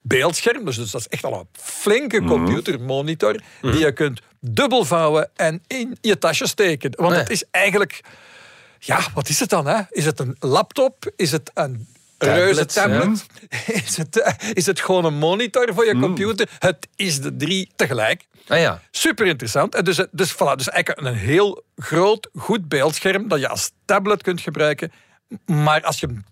beeldscherm. 0.00 0.64
Dus, 0.64 0.76
dus 0.76 0.90
dat 0.90 1.00
is 1.00 1.08
echt 1.08 1.24
al 1.24 1.34
een 1.40 1.48
flinke 1.52 2.22
computermonitor 2.22 3.40
die 3.60 3.78
je 3.78 3.92
kunt 3.92 4.20
dubbel 4.50 4.84
vouwen 4.84 5.30
en 5.36 5.62
in 5.66 5.98
je 6.00 6.18
tasje 6.18 6.46
steken. 6.46 6.90
Want 6.96 7.10
Nee. 7.10 7.18
het 7.20 7.30
is 7.30 7.44
eigenlijk... 7.50 8.00
Ja, 8.78 9.00
wat 9.14 9.28
is 9.28 9.40
het 9.40 9.48
dan? 9.48 9.66
Hè? 9.66 9.80
Is 9.90 10.04
het 10.04 10.20
een 10.20 10.36
laptop? 10.38 11.12
Is 11.16 11.32
het 11.32 11.50
een 11.54 11.88
reuze 12.18 12.66
Tablet? 12.66 13.26
Is, 13.86 13.96
het, 13.96 14.20
eh, 14.20 14.32
is 14.52 14.66
het 14.66 14.80
gewoon 14.80 15.04
een 15.04 15.14
monitor 15.18 15.74
voor 15.74 15.86
je 15.86 15.98
computer? 15.98 16.48
Het 16.58 16.88
is 16.96 17.20
de 17.20 17.36
drie 17.36 17.70
tegelijk. 17.76 18.26
Ah 18.48 18.58
ja, 18.58 18.80
Super 18.90 19.26
interessant. 19.26 19.74
En 19.74 19.84
dus, 19.84 20.06
dus, 20.10 20.32
voilà, 20.32 20.54
dus 20.56 20.68
eigenlijk 20.68 21.06
een 21.06 21.14
heel 21.14 21.64
groot, 21.76 22.28
goed 22.34 22.68
beeldscherm 22.68 23.28
dat 23.28 23.40
je 23.40 23.48
als 23.48 23.70
tablet 23.84 24.22
kunt 24.22 24.40
gebruiken. 24.40 24.92
Maar 25.46 25.82
als 25.82 26.00
je 26.00 26.06
hem 26.06 26.24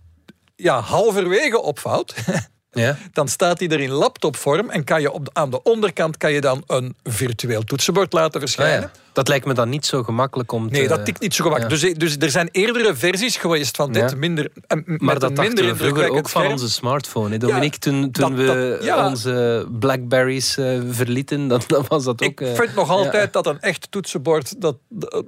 ja, 0.56 0.80
halverwege 0.80 1.60
opvouwt, 1.62 2.14
ja. 2.74 2.96
dan 3.12 3.28
staat 3.28 3.58
hij 3.58 3.68
er 3.68 3.80
in 3.80 3.90
laptopvorm 3.90 4.70
en 4.70 4.84
kan 4.84 5.00
je 5.00 5.12
op 5.12 5.24
de, 5.24 5.30
aan 5.34 5.50
de 5.50 5.62
onderkant 5.62 6.16
kan 6.16 6.32
je 6.32 6.40
dan 6.40 6.62
een 6.66 6.96
virtueel 7.02 7.62
toetsenbord 7.62 8.12
laten 8.12 8.34
Ah, 8.34 8.40
verschijnen. 8.40 8.80
ja. 8.80 8.90
Dat 9.12 9.28
lijkt 9.28 9.46
me 9.46 9.54
dan 9.54 9.68
niet 9.68 9.86
zo 9.86 10.02
gemakkelijk 10.02 10.52
om 10.52 10.68
Nee, 10.70 10.82
te... 10.82 10.88
dat 10.88 11.04
tikt 11.04 11.20
niet 11.20 11.34
zo 11.34 11.44
gemakkelijk. 11.44 11.80
Dus, 11.80 11.94
dus 11.94 12.16
er 12.18 12.30
zijn 12.30 12.48
eerdere 12.52 12.94
versies 12.96 13.36
geweest 13.36 13.76
van 13.76 13.92
dit, 13.92 14.16
minder, 14.16 14.50
eh, 14.66 14.78
Maar 14.84 15.18
dat 15.18 15.36
minder 15.36 15.64
we 15.64 15.76
vroeger 15.76 16.10
ook 16.10 16.28
van 16.28 16.46
onze 16.46 16.70
smartphone. 16.70 17.30
Hè, 17.30 17.38
Dominique, 17.38 17.78
toen, 17.78 18.10
toen 18.10 18.36
dat- 18.36 18.46
we 18.46 18.78
dat- 18.86 19.04
onze 19.10 19.66
Blackberries 19.78 20.56
eh, 20.56 20.80
verlieten, 20.90 21.48
dan, 21.48 21.60
dan 21.66 21.84
was 21.88 22.04
dat 22.04 22.22
ook... 22.22 22.28
Ik 22.30 22.40
eh, 22.40 22.54
vind 22.54 22.74
nog 22.74 22.90
altijd 22.90 23.32
dat 23.32 23.46
een 23.46 23.60
echt 23.60 23.86
toetsenbord 23.90 24.60
dat, 24.60 24.76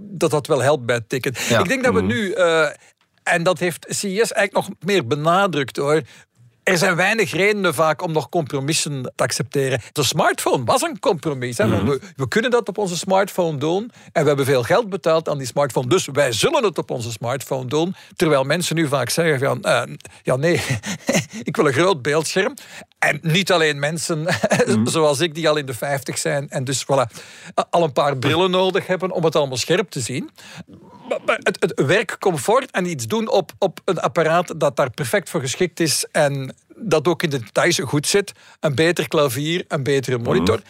dat, 0.01 0.31
dat 0.31 0.47
wel 0.47 0.63
helpt 0.63 0.87
bij 0.87 0.95
het 0.97 1.09
tikken. 1.09 1.33
Ik 1.61 1.69
denk 1.69 1.85
dat 1.85 1.95
we 1.95 2.03
nu, 2.03 2.33
eh, 2.33 2.69
en 3.23 3.43
dat 3.43 3.59
heeft 3.59 3.87
CES 3.89 4.33
eigenlijk 4.33 4.53
nog 4.53 4.69
meer 4.81 5.07
benadrukt 5.07 5.77
hoor. 5.77 6.01
Er 6.67 6.79
zijn 6.79 6.97
weinig 6.97 7.33
redenen 7.33 7.75
vaak 7.75 8.03
om 8.03 8.13
nog 8.13 8.29
compromissen 8.29 9.13
te 9.15 9.23
accepteren. 9.23 9.81
De 9.93 10.03
smartphone 10.03 10.65
was 10.65 10.83
een 10.83 10.99
compromis. 10.99 11.59
Hè? 11.59 11.67
Mhm. 11.67 11.85
we, 11.87 12.01
we 12.17 12.29
kunnen 12.29 12.51
dat 12.51 12.69
op 12.69 12.79
onze 12.79 12.97
smartphone 12.97 13.59
doen. 13.59 13.91
En 14.13 14.23
we 14.23 14.29
hebben 14.29 14.45
veel 14.47 14.63
geld 14.63 14.89
betaald 14.89 15.29
aan 15.29 15.39
die 15.39 15.47
smartphone. 15.47 15.89
Dus 15.89 16.09
wij 16.13 16.33
zullen 16.33 16.65
het 16.65 16.79
op 16.79 16.91
onze 16.91 17.11
smartphone 17.11 17.67
doen. 17.67 17.95
Terwijl 18.17 18.45
mensen 18.45 18.77
nu 18.77 18.89
vaak 18.89 19.11
zeggen 19.11 19.39
van... 19.39 19.63
eh, 19.63 19.83
ja, 20.23 20.37
nee, 20.37 20.61
ik 21.43 21.57
wil 21.57 21.67
een 21.67 21.73
groot 21.73 22.03
beeldscherm. 22.03 22.55
En 22.99 23.19
niet 23.23 23.53
alleen 23.53 23.79
mensen 23.79 24.23
Mhm. 24.67 24.87
zoals 24.87 25.21
ik, 25.21 25.35
die 25.35 25.49
al 25.49 25.57
in 25.57 25.67
de 25.67 25.75
50 25.75 26.19
zijn. 26.19 26.49
En 26.51 26.65
dus 26.65 26.85
voilà, 26.85 27.23
al 27.71 27.83
een 27.83 27.93
paar 27.93 28.17
brillen 28.17 28.51
nodig 28.51 28.87
hebben 28.87 29.11
om 29.11 29.25
het 29.25 29.37
allemaal 29.37 29.57
scherp 29.57 29.91
te 29.91 30.01
zien. 30.01 30.31
Het, 31.27 31.57
het 31.61 31.87
werkcomfort 31.87 32.71
en 32.71 32.87
iets 32.87 33.07
doen 33.07 33.29
op, 33.29 33.53
op 33.59 33.81
een 33.85 34.01
apparaat 34.01 34.61
dat 34.61 34.77
daar 34.77 34.91
perfect 34.91 35.31
voor 35.31 35.41
geschikt 35.41 35.81
is 35.81 36.07
en 36.13 36.55
dat 36.77 37.09
ook 37.09 37.23
in 37.23 37.31
de 37.31 37.39
details 37.39 37.79
goed 37.79 38.07
zit. 38.07 38.33
Een 38.61 38.75
beter 38.75 39.09
klavier, 39.09 39.65
een 39.69 39.83
betere 39.83 40.19
monitor. 40.19 40.61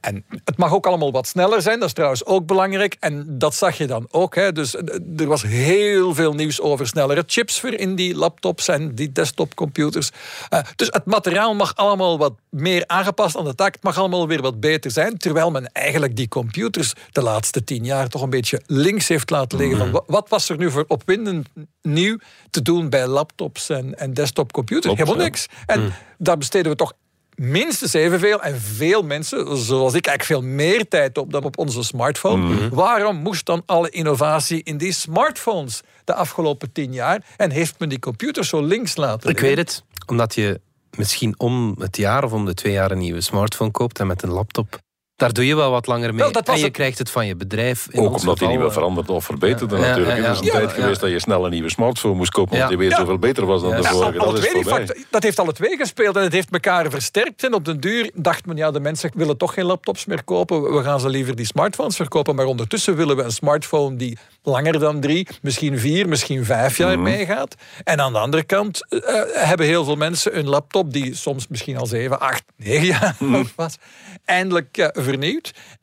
En 0.00 0.24
het 0.44 0.56
mag 0.56 0.72
ook 0.72 0.86
allemaal 0.86 1.12
wat 1.12 1.26
sneller 1.26 1.62
zijn, 1.62 1.78
dat 1.78 1.88
is 1.88 1.94
trouwens 1.94 2.24
ook 2.24 2.46
belangrijk. 2.46 2.96
En 3.00 3.24
dat 3.38 3.54
zag 3.54 3.78
je 3.78 3.86
dan 3.86 4.06
ook. 4.10 4.34
Hè. 4.34 4.52
Dus 4.52 4.74
eh, 4.76 4.98
er 5.16 5.26
was 5.26 5.42
heel 5.42 6.14
veel 6.14 6.32
nieuws 6.34 6.60
over 6.60 6.86
snellere 6.86 7.22
chips 7.26 7.60
voor 7.60 7.72
in 7.72 7.94
die 7.94 8.14
laptops 8.14 8.68
en 8.68 8.94
die 8.94 9.12
desktopcomputers. 9.12 10.10
Eh, 10.48 10.60
dus 10.76 10.86
het 10.90 11.04
materiaal 11.04 11.54
mag 11.54 11.76
allemaal 11.76 12.18
wat 12.18 12.32
meer 12.50 12.84
aangepast 12.86 13.36
aan 13.36 13.44
de 13.44 13.54
tak. 13.54 13.72
Het 13.74 13.82
mag 13.82 13.98
allemaal 13.98 14.28
weer 14.28 14.42
wat 14.42 14.60
beter 14.60 14.90
zijn. 14.90 15.18
Terwijl 15.18 15.50
men 15.50 15.72
eigenlijk 15.72 16.16
die 16.16 16.28
computers 16.28 16.92
de 17.10 17.22
laatste 17.22 17.64
tien 17.64 17.84
jaar 17.84 18.08
toch 18.08 18.22
een 18.22 18.30
beetje 18.30 18.60
links 18.66 19.08
heeft 19.08 19.30
laten 19.30 19.58
liggen. 19.58 19.78
Van, 19.78 19.90
wa- 19.90 20.02
wat 20.06 20.28
was 20.28 20.48
er 20.48 20.56
nu 20.56 20.70
voor 20.70 20.84
opwindend 20.88 21.48
nieuw 21.82 22.18
te 22.50 22.62
doen 22.62 22.88
bij 22.88 23.06
laptops 23.06 23.68
en, 23.68 23.98
en 23.98 24.14
desktopcomputers? 24.14 24.94
Helemaal 24.94 25.24
niks. 25.24 25.46
En 25.66 25.92
daar 26.18 26.38
besteden 26.38 26.70
we 26.70 26.76
toch 26.76 26.92
minstens 27.40 27.92
evenveel 27.92 28.42
en 28.42 28.60
veel 28.60 29.02
mensen, 29.02 29.56
zoals 29.56 29.94
ik, 29.94 30.06
eigenlijk 30.06 30.42
veel 30.42 30.54
meer 30.54 30.88
tijd 30.88 31.18
op 31.18 31.32
dan 31.32 31.44
op 31.44 31.58
onze 31.58 31.82
smartphone. 31.82 32.68
Waarom 32.68 33.16
moest 33.16 33.46
dan 33.46 33.62
alle 33.66 33.90
innovatie 33.90 34.62
in 34.62 34.76
die 34.76 34.92
smartphones 34.92 35.80
de 36.04 36.14
afgelopen 36.14 36.72
tien 36.72 36.92
jaar 36.92 37.24
en 37.36 37.50
heeft 37.50 37.78
men 37.78 37.88
die 37.88 37.98
computers 37.98 38.48
zo 38.48 38.62
links 38.62 38.96
laten 38.96 39.30
Ik 39.30 39.40
liggen? 39.40 39.56
weet 39.56 39.56
het, 39.56 39.84
omdat 40.06 40.34
je 40.34 40.60
misschien 40.96 41.34
om 41.38 41.76
het 41.78 41.96
jaar 41.96 42.24
of 42.24 42.32
om 42.32 42.44
de 42.44 42.54
twee 42.54 42.72
jaar 42.72 42.90
een 42.90 42.98
nieuwe 42.98 43.20
smartphone 43.20 43.70
koopt 43.70 43.98
en 43.98 44.06
met 44.06 44.22
een 44.22 44.30
laptop 44.30 44.78
Daar 45.20 45.32
doe 45.32 45.46
je 45.46 45.56
wel 45.56 45.70
wat 45.70 45.86
langer 45.86 46.08
mee. 46.10 46.18
Wel, 46.22 46.32
dat 46.32 46.46
was 46.46 46.54
en 46.54 46.60
je 46.60 46.66
het- 46.66 46.76
krijgt 46.76 46.98
het 46.98 47.10
van 47.10 47.26
je 47.26 47.36
bedrijf. 47.36 47.86
In 47.90 48.00
Ook 48.00 48.16
omdat 48.18 48.38
die 48.38 48.48
niet 48.48 48.56
meer 48.58 48.66
eh, 48.66 48.72
veranderd 48.72 49.08
of 49.10 49.24
verbeterde 49.24 49.76
Ja, 49.76 49.80
natuurlijk. 49.80 50.18
ja, 50.18 50.24
Er 50.24 50.30
is 50.30 50.38
een 50.38 50.44
ja. 50.44 50.50
tijd 50.52 50.64
Ja, 50.70 50.74
geweest 50.74 51.00
dat 51.00 51.10
je 51.10 51.18
snel 51.20 51.44
een 51.44 51.50
nieuwe 51.50 51.70
smartphone 51.70 52.14
moest 52.14 52.30
kopen, 52.30 52.52
omdat 52.52 52.70
Ja. 52.70 52.76
die 52.76 52.78
weer 52.78 52.90
Ja. 52.90 52.96
zoveel 52.96 53.18
beter 53.18 53.46
was 53.46 53.60
dan 53.60 53.70
Ja. 53.70 53.76
de 53.76 53.82
Ja, 53.82 53.88
vorige. 53.88 54.18
Dat 54.18 54.38
is 54.44 54.66
factor- 54.68 54.96
dat 55.10 55.22
heeft 55.22 55.38
alle 55.38 55.52
twee 55.52 55.76
gespeeld 55.76 56.16
en 56.16 56.22
het 56.22 56.32
heeft 56.32 56.50
elkaar 56.50 56.90
versterkt. 56.90 57.44
En 57.44 57.54
op 57.54 57.64
den 57.64 57.80
duur 57.80 58.10
dacht 58.14 58.46
men, 58.46 58.56
ja, 58.56 58.70
de 58.70 58.80
mensen 58.80 59.10
willen 59.14 59.36
toch 59.36 59.54
geen 59.54 59.64
laptops 59.64 60.04
meer 60.04 60.24
kopen. 60.24 60.74
We 60.74 60.82
gaan 60.82 61.00
ze 61.00 61.08
liever 61.08 61.36
die 61.36 61.46
smartphones 61.46 61.96
verkopen. 61.96 62.34
Maar 62.34 62.46
ondertussen 62.46 62.96
willen 62.96 63.16
we 63.16 63.22
een 63.22 63.32
smartphone 63.32 63.96
die 63.96 64.18
langer 64.42 64.78
dan 64.78 65.00
drie, 65.00 65.28
misschien 65.42 65.78
vier, 65.78 66.08
misschien 66.08 66.44
vijf 66.44 66.76
jaar 66.76 66.92
Mhm. 66.94 67.02
meegaat. 67.02 67.54
En 67.84 68.00
aan 68.00 68.12
de 68.12 68.18
andere 68.18 68.42
kant 68.42 68.86
eh, 68.88 68.98
hebben 69.32 69.66
heel 69.66 69.84
veel 69.84 69.96
mensen 69.96 70.38
een 70.38 70.48
laptop 70.48 70.92
die 70.92 71.14
soms 71.14 71.48
misschien 71.48 71.76
al 71.76 71.86
zeven, 71.86 72.20
acht, 72.20 72.42
negen 72.56 72.86
jaar 72.86 73.16
Mhm. 73.18 73.34
oud 73.34 73.52
was, 73.56 73.76
eindelijk 74.24 74.76
eh, 74.78 75.02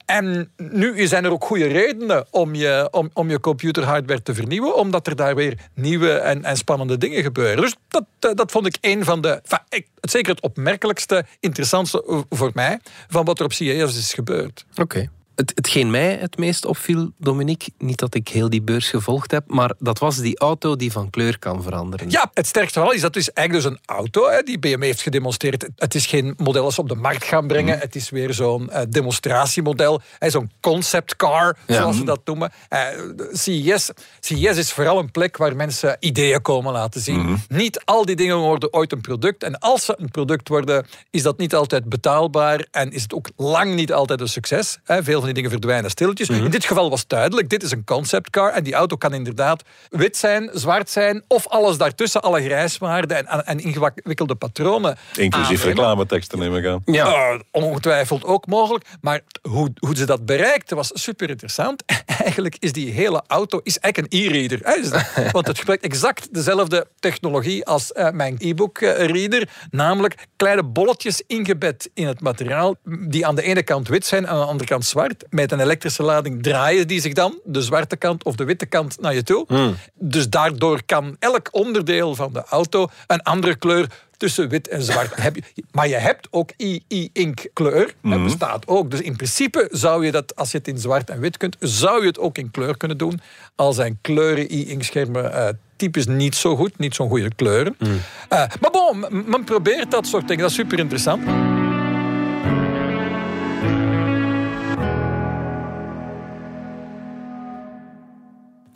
En 0.05 0.51
nu 0.57 1.07
zijn 1.07 1.25
er 1.25 1.31
ook 1.31 1.43
goede 1.45 1.67
redenen 1.67 2.25
om 2.31 2.55
je, 2.55 2.87
om, 2.91 3.09
om 3.13 3.29
je 3.29 3.39
computerhardware 3.39 4.21
te 4.21 4.33
vernieuwen, 4.33 4.75
omdat 4.75 5.07
er 5.07 5.15
daar 5.15 5.35
weer 5.35 5.57
nieuwe 5.73 6.11
en, 6.11 6.43
en 6.43 6.57
spannende 6.57 6.97
dingen 6.97 7.23
gebeuren. 7.23 7.61
Dus 7.61 7.75
dat, 7.87 8.03
eh, 8.19 8.31
dat 8.33 8.51
vond 8.51 8.65
ik 8.65 8.77
een 8.81 9.03
van 9.03 9.21
de, 9.21 9.41
ik- 9.69 9.87
zeker 10.01 10.31
het 10.31 10.41
opmerkelijkste, 10.41 11.25
interessantste 11.39 12.03
eh, 12.07 12.19
voor 12.29 12.51
mij, 12.53 12.79
van 13.07 13.25
wat 13.25 13.39
er 13.39 13.45
op 13.45 13.53
CES 13.53 13.97
is 13.97 14.13
gebeurd. 14.13 14.65
Oké. 14.75 15.09
Het, 15.37 15.51
hetgeen 15.55 15.91
mij 15.91 16.17
het 16.21 16.37
meest 16.37 16.65
opviel, 16.65 17.11
Dominique, 17.17 17.69
niet 17.77 17.99
dat 17.99 18.15
ik 18.15 18.27
heel 18.27 18.49
die 18.49 18.61
beurs 18.61 18.89
gevolgd 18.89 19.31
heb, 19.31 19.43
maar 19.47 19.73
dat 19.79 19.99
was 19.99 20.17
die 20.17 20.39
auto 20.39 20.75
die 20.75 20.91
van 20.91 21.09
kleur 21.09 21.39
kan 21.39 21.63
veranderen. 21.63 22.09
Ja, 22.09 22.31
het 22.33 22.47
sterkste 22.47 22.79
van 22.79 22.93
is 22.93 23.01
dat 23.01 23.15
is 23.15 23.31
eigenlijk 23.31 23.67
dus 23.69 23.77
een 23.77 23.95
auto 23.95 24.29
hè, 24.29 24.41
die 24.41 24.59
BMW 24.59 24.83
heeft 24.83 25.01
gedemonstreerd. 25.01 25.67
Het 25.75 25.95
is 25.95 26.05
geen 26.05 26.33
model 26.37 26.63
dat 26.63 26.73
ze 26.73 26.81
op 26.81 26.89
de 26.89 26.95
markt 26.95 27.23
gaan 27.23 27.47
brengen. 27.47 27.79
Het 27.79 27.95
is 27.95 28.09
weer 28.09 28.33
zo'n 28.33 28.69
eh, 28.69 28.81
demonstratiemodel. 28.89 30.01
Zo'n 30.19 30.51
concept 30.61 31.15
car, 31.15 31.57
Ja. 31.67 31.75
zoals 31.75 31.97
ze 31.97 32.03
dat 32.03 32.21
noemen. 32.25 32.51
Eh, 32.69 32.79
de 33.15 33.29
CES, 33.31 33.89
CES 34.19 34.57
is 34.57 34.71
vooral 34.71 34.99
een 34.99 35.11
plek 35.11 35.37
waar 35.37 35.55
mensen 35.55 35.97
ideeën 35.99 36.41
komen 36.41 36.73
laten 36.73 37.01
zien. 37.01 37.37
Niet 37.47 37.81
al 37.85 38.05
die 38.05 38.15
dingen 38.15 38.37
worden 38.37 38.73
ooit 38.73 38.91
een 38.91 39.01
product. 39.01 39.43
En 39.43 39.59
als 39.59 39.85
ze 39.85 39.95
een 39.97 40.11
product 40.11 40.47
worden, 40.47 40.85
is 41.09 41.23
dat 41.23 41.37
niet 41.37 41.55
altijd 41.55 41.83
betaalbaar. 41.89 42.67
En 42.71 42.91
is 42.91 43.01
het 43.01 43.13
ook 43.13 43.29
lang 43.35 43.75
niet 43.75 43.93
altijd 43.93 44.21
een 44.21 44.27
succes. 44.27 44.77
Hè. 44.83 45.03
Veel 45.03 45.19
van 45.19 45.26
die 45.27 45.35
dingen 45.35 45.51
verdwijnen 45.51 45.89
stilletjes. 45.89 46.29
In 46.29 46.49
dit 46.49 46.65
geval 46.65 46.89
was 46.89 46.99
het 46.99 47.09
duidelijk, 47.09 47.49
dit 47.49 47.63
is 47.63 47.71
een 47.71 47.83
conceptcar. 47.83 48.51
En 48.51 48.63
die 48.63 48.73
auto 48.73 48.95
kan 48.95 49.13
inderdaad 49.13 49.63
wit 49.89 50.17
zijn, 50.17 50.49
zwart 50.53 50.89
zijn... 50.89 51.23
of 51.27 51.47
alles 51.47 51.77
daartussen, 51.77 52.21
alle 52.21 52.41
grijswaarden 52.41 53.27
en, 53.27 53.45
en 53.45 53.59
ingewikkelde 53.59 54.35
patronen 54.35 54.97
Inclusief 55.15 55.59
aannemen. 55.59 55.83
reclameteksten 55.83 56.39
neem 56.39 56.55
ik 56.55 56.65
aan. 56.65 56.81
Ja. 56.85 57.05
Eh, 57.05 57.39
ongetwijfeld 57.51 58.23
ook 58.23 58.45
mogelijk. 58.45 58.85
Maar 59.01 59.21
hoe, 59.41 59.71
hoe 59.79 59.95
ze 59.95 60.05
dat 60.05 60.25
bereikten 60.25 60.75
was 60.75 60.89
super 60.93 61.29
interessant. 61.29 61.83
Eigenlijk 62.23 62.55
is 62.59 62.71
die 62.71 62.91
hele 62.91 63.23
auto 63.27 63.59
is 63.63 63.79
eigenlijk 63.79 64.13
een 64.13 64.19
e-reader. 64.19 64.61
Want 65.31 65.47
het 65.47 65.59
gebruikt 65.59 65.83
exact 65.83 66.33
dezelfde 66.33 66.87
technologie 66.99 67.65
als 67.65 67.91
eh, 67.91 68.09
mijn 68.09 68.35
e-book 68.39 68.77
eh, 68.77 69.05
reader. 69.05 69.49
Namelijk 69.71 70.15
kleine 70.35 70.63
bolletjes 70.63 71.23
ingebed 71.27 71.89
in 71.93 72.07
het 72.07 72.21
materiaal. 72.21 72.75
Die 72.83 73.25
aan 73.25 73.35
de 73.35 73.41
ene 73.41 73.63
kant 73.63 73.87
wit 73.87 74.05
zijn 74.05 74.25
en 74.25 74.31
aan 74.31 74.39
de 74.39 74.45
andere 74.45 74.69
kant 74.69 74.85
zwart. 74.85 75.16
Met 75.29 75.51
een 75.51 75.59
elektrische 75.59 76.03
lading 76.03 76.43
draaien 76.43 76.87
die 76.87 77.01
zich 77.01 77.13
dan 77.13 77.39
de 77.43 77.61
zwarte 77.61 77.95
kant 77.95 78.23
of 78.23 78.35
de 78.35 78.43
witte 78.43 78.65
kant 78.65 79.01
naar 79.01 79.13
je 79.13 79.23
toe. 79.23 79.73
Dus 79.93 80.29
daardoor 80.29 80.81
kan 80.85 81.15
elk 81.19 81.47
onderdeel 81.51 82.15
van 82.15 82.33
de 82.33 82.43
auto 82.43 82.87
een 83.07 83.21
andere 83.21 83.55
kleur 83.55 83.87
tussen 84.17 84.49
wit 84.49 84.67
en 84.67 84.81
zwart. 84.81 85.15
Heb 85.23 85.35
je, 85.35 85.43
maar 85.71 85.87
je 85.87 85.95
hebt 85.95 86.27
ook 86.31 86.51
e-ink 86.57 87.47
kleur. 87.53 87.93
Dat 88.01 88.23
bestaat 88.23 88.67
ook. 88.67 88.91
Dus 88.91 89.01
in 89.01 89.15
principe 89.15 89.67
zou 89.71 90.05
je 90.05 90.11
dat, 90.11 90.35
als 90.35 90.51
je 90.51 90.57
het 90.57 90.67
in 90.67 90.77
zwart 90.77 91.09
en 91.09 91.19
wit 91.19 91.37
kunt, 91.37 91.55
zou 91.59 92.01
je 92.01 92.07
het 92.07 92.19
ook 92.19 92.37
in 92.37 92.51
kleur 92.51 92.77
kunnen 92.77 92.97
doen. 92.97 93.21
Al 93.55 93.73
zijn 93.73 93.99
kleuren 94.01 94.49
e-ink 94.49 94.83
schermen 94.83 95.33
eh, 95.33 95.47
typisch 95.75 96.05
niet 96.05 96.35
zo 96.35 96.55
goed, 96.55 96.77
niet 96.77 96.95
zo'n 96.95 97.09
goede 97.09 97.35
kleuren. 97.35 97.75
Eh, 98.29 98.43
maar 98.61 98.71
bon, 98.71 99.05
men 99.25 99.43
probeert 99.43 99.91
dat 99.91 100.07
soort 100.07 100.27
dingen. 100.27 100.41
Dat 100.41 100.51
is 100.51 100.57
super 100.57 100.79
interessant. 100.79 101.23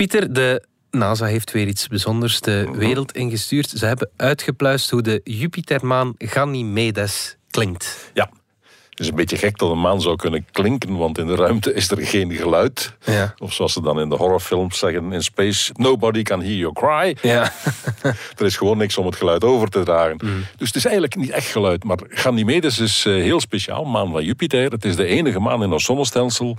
Pieter, 0.02 0.34
de 0.34 0.64
NASA 0.92 1.26
heeft 1.26 1.52
weer 1.52 1.68
iets 1.68 1.88
bijzonders 1.88 2.42
de 2.42 2.70
wereld 2.74 3.16
ingestuurd. 3.16 3.70
Ze 3.70 3.86
hebben 3.86 4.10
uitgepluist 4.16 4.90
hoe 4.90 5.02
de 5.02 5.22
Jupitermaan 5.24 6.14
Ganymedes 6.18 7.38
klinkt. 7.50 8.12
Ja. 8.14 8.30
Het 8.90 9.00
is 9.00 9.08
een 9.08 9.16
beetje 9.16 9.38
gek 9.38 9.58
dat 9.58 9.72
een 9.72 9.82
maan 9.82 10.02
zou 10.02 10.16
kunnen 10.16 10.46
klinken, 10.52 10.98
want 10.98 11.18
in 11.18 11.28
de 11.28 11.36
ruimte 11.36 11.74
is 11.74 11.92
er 11.92 12.06
geen 12.06 12.32
geluid. 12.32 12.94
Ja. 13.06 13.34
Of 13.38 13.54
zoals 13.54 13.74
ze 13.74 13.82
dan 13.82 14.00
in 14.00 14.10
de 14.10 14.16
horrorfilms 14.16 14.80
zeggen 14.80 15.14
in 15.14 15.24
space, 15.24 15.72
nobody 15.76 16.22
can 16.22 16.42
hear 16.42 16.56
your 16.56 16.74
cry. 16.74 17.18
Ja. 17.22 17.52
Er 18.38 18.46
is 18.46 18.58
gewoon 18.58 18.78
niks 18.78 18.98
om 18.98 19.06
het 19.06 19.16
geluid 19.16 19.44
over 19.44 19.70
te 19.70 19.84
dragen. 19.84 20.20
Mm. 20.24 20.46
Dus 20.58 20.68
het 20.68 20.76
is 20.76 20.84
eigenlijk 20.84 21.16
niet 21.16 21.30
echt 21.30 21.48
geluid. 21.48 21.84
Maar 21.84 22.00
Ganymedes 22.08 22.80
is 22.80 23.06
eh, 23.06 23.14
heel 23.14 23.40
speciaal, 23.40 23.84
maan 23.84 24.12
van 24.12 24.24
Jupiter. 24.24 24.72
Het 24.72 24.86
is 24.86 24.96
de 24.96 25.06
enige 25.06 25.40
maan 25.40 25.64
in 25.64 25.72
ons 25.72 25.84
zonnestelsel 25.84 26.58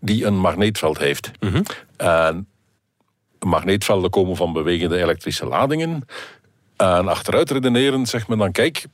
die 0.00 0.24
een 0.24 0.38
magneetveld 0.38 0.98
heeft. 0.98 1.30
Mhm. 1.40 1.62
En 1.96 2.48
magneetvelden 3.44 4.10
komen 4.10 4.36
van 4.36 4.52
bewegende 4.52 4.98
elektrische 4.98 5.46
ladingen. 5.46 6.06
En 6.76 7.08
achteruit 7.08 7.50
redeneren 7.50 8.06
zegt 8.06 8.28
men 8.28 8.38
dan, 8.38 8.52
kijk, 8.52 8.86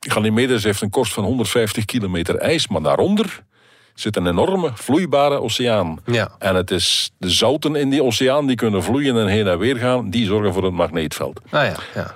Ganymedes 0.00 0.64
heeft 0.64 0.80
een 0.80 0.90
korst 0.90 1.12
van 1.12 1.24
150 1.24 1.84
kilometer 1.84 2.36
ijs, 2.36 2.68
maar 2.68 2.82
daaronder 2.82 3.42
zit 3.94 4.16
een 4.16 4.26
enorme 4.26 4.70
vloeibare 4.74 5.40
oceaan. 5.40 5.98
Ja. 6.06 6.30
En 6.38 6.54
het 6.54 6.70
is 6.70 7.10
de 7.18 7.30
zouten 7.30 7.76
in 7.76 7.90
die 7.90 8.02
oceaan 8.02 8.46
die 8.46 8.56
kunnen 8.56 8.82
vloeien 8.82 9.16
en 9.16 9.26
heen 9.26 9.46
en 9.46 9.58
weer 9.58 9.76
gaan, 9.76 10.10
die 10.10 10.26
zorgen 10.26 10.52
voor 10.52 10.64
het 10.64 10.72
magneetveld. 10.72 11.40
Ah 11.50 11.64
ja, 11.64 11.76
ja. 11.94 12.14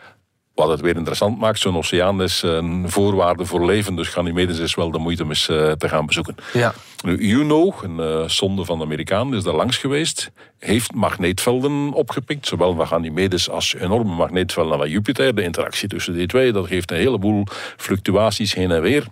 Wat 0.58 0.68
het 0.68 0.80
weer 0.80 0.96
interessant 0.96 1.38
maakt, 1.38 1.58
zo'n 1.58 1.76
oceaan 1.76 2.22
is 2.22 2.42
een 2.42 2.90
voorwaarde 2.90 3.44
voor 3.44 3.66
leven, 3.66 3.96
dus 3.96 4.08
Ganymedes 4.08 4.58
is 4.58 4.74
wel 4.74 4.90
de 4.90 4.98
moeite 4.98 5.22
om 5.22 5.28
eens 5.28 5.48
eh, 5.48 5.72
te 5.72 5.88
gaan 5.88 6.06
bezoeken. 6.06 6.34
ja. 6.52 6.74
Nu, 7.04 7.26
Juno, 7.26 7.74
een 7.82 8.00
eh, 8.00 8.28
sonde 8.28 8.64
van 8.64 8.78
de 8.78 8.84
Amerikanen, 8.84 9.38
is 9.38 9.42
daar 9.42 9.54
langs 9.54 9.76
geweest. 9.76 10.30
Heeft 10.58 10.94
magneetvelden 10.94 11.92
opgepikt, 11.92 12.46
zowel 12.46 12.74
van 12.74 12.86
Ganymedes 12.86 13.50
als 13.50 13.74
enorme 13.74 14.14
magneetvelden 14.14 14.78
van 14.78 14.90
Jupiter. 14.90 15.34
De 15.34 15.42
interactie 15.42 15.88
tussen 15.88 16.14
die 16.14 16.26
twee, 16.26 16.52
dat 16.52 16.66
geeft 16.66 16.90
een 16.90 16.96
heleboel 16.96 17.44
fluctuaties 17.76 18.54
heen 18.54 18.70
en 18.70 18.82
weer. 18.82 19.06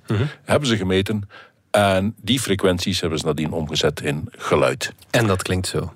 Hebben 0.44 0.68
ze 0.68 0.76
gemeten. 0.76 1.28
En 1.70 2.14
die 2.22 2.40
frequenties 2.40 3.00
hebben 3.00 3.18
ze 3.18 3.26
nadien 3.26 3.52
omgezet 3.52 4.00
in 4.00 4.28
geluid. 4.30 4.92
En 5.10 5.26
dat 5.26 5.42
klinkt 5.42 5.66
zo. 5.66 5.92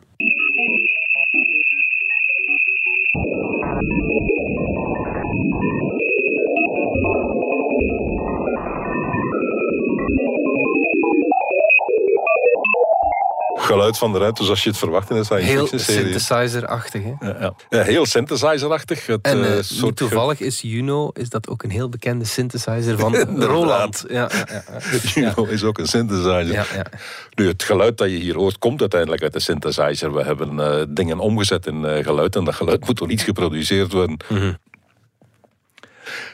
Geluid 13.70 13.98
van 13.98 14.12
de 14.12 14.18
ruimte, 14.18 14.44
zoals 14.44 14.62
je 14.62 14.68
het 14.68 14.78
verwacht 14.78 15.10
in 15.10 15.16
een 15.16 15.24
science 15.24 15.46
Heel 15.46 15.66
synthesizer-achtig. 15.66 17.02
hè? 17.02 17.28
Ja, 17.28 17.36
ja. 17.40 17.54
Ja, 17.68 17.82
heel 17.82 18.06
synthesizer-achtig. 18.06 19.06
Het, 19.06 19.20
En 19.22 19.44
eh, 19.44 19.58
eh, 19.58 19.62
soort 19.62 19.96
toevallig 19.96 20.40
is 20.40 20.60
Juno 20.60 21.10
is 21.12 21.28
dat 21.28 21.48
ook 21.48 21.62
een 21.62 21.70
heel 21.70 21.88
bekende 21.88 22.24
synthesizer 22.24 22.98
van 22.98 23.16
Roland. 23.54 24.04
Ja, 24.08 24.14
ja, 24.14 24.46
ja, 24.52 24.62
ja. 24.72 24.98
Juno 25.14 25.44
is 25.44 25.64
ook 25.64 25.78
een 25.78 25.86
synthesizer. 25.86 26.52
Ja, 26.52 26.64
ja. 26.74 26.86
Nu, 27.34 27.48
het 27.48 27.62
geluid 27.62 27.98
dat 27.98 28.10
je 28.10 28.16
hier 28.16 28.36
hoort 28.36 28.58
komt 28.58 28.80
uiteindelijk 28.80 29.22
uit 29.22 29.32
de 29.32 29.40
synthesizer. 29.40 30.14
We 30.14 30.22
hebben 30.22 30.60
eh, 30.60 30.84
dingen 30.88 31.18
omgezet 31.18 31.66
in 31.66 32.04
geluid 32.04 32.36
en 32.36 32.44
dat 32.44 32.54
geluid 32.54 32.86
moet 32.86 32.98
door 32.98 33.08
niet 33.08 33.22
geproduceerd 33.22 33.92
worden. 33.92 34.16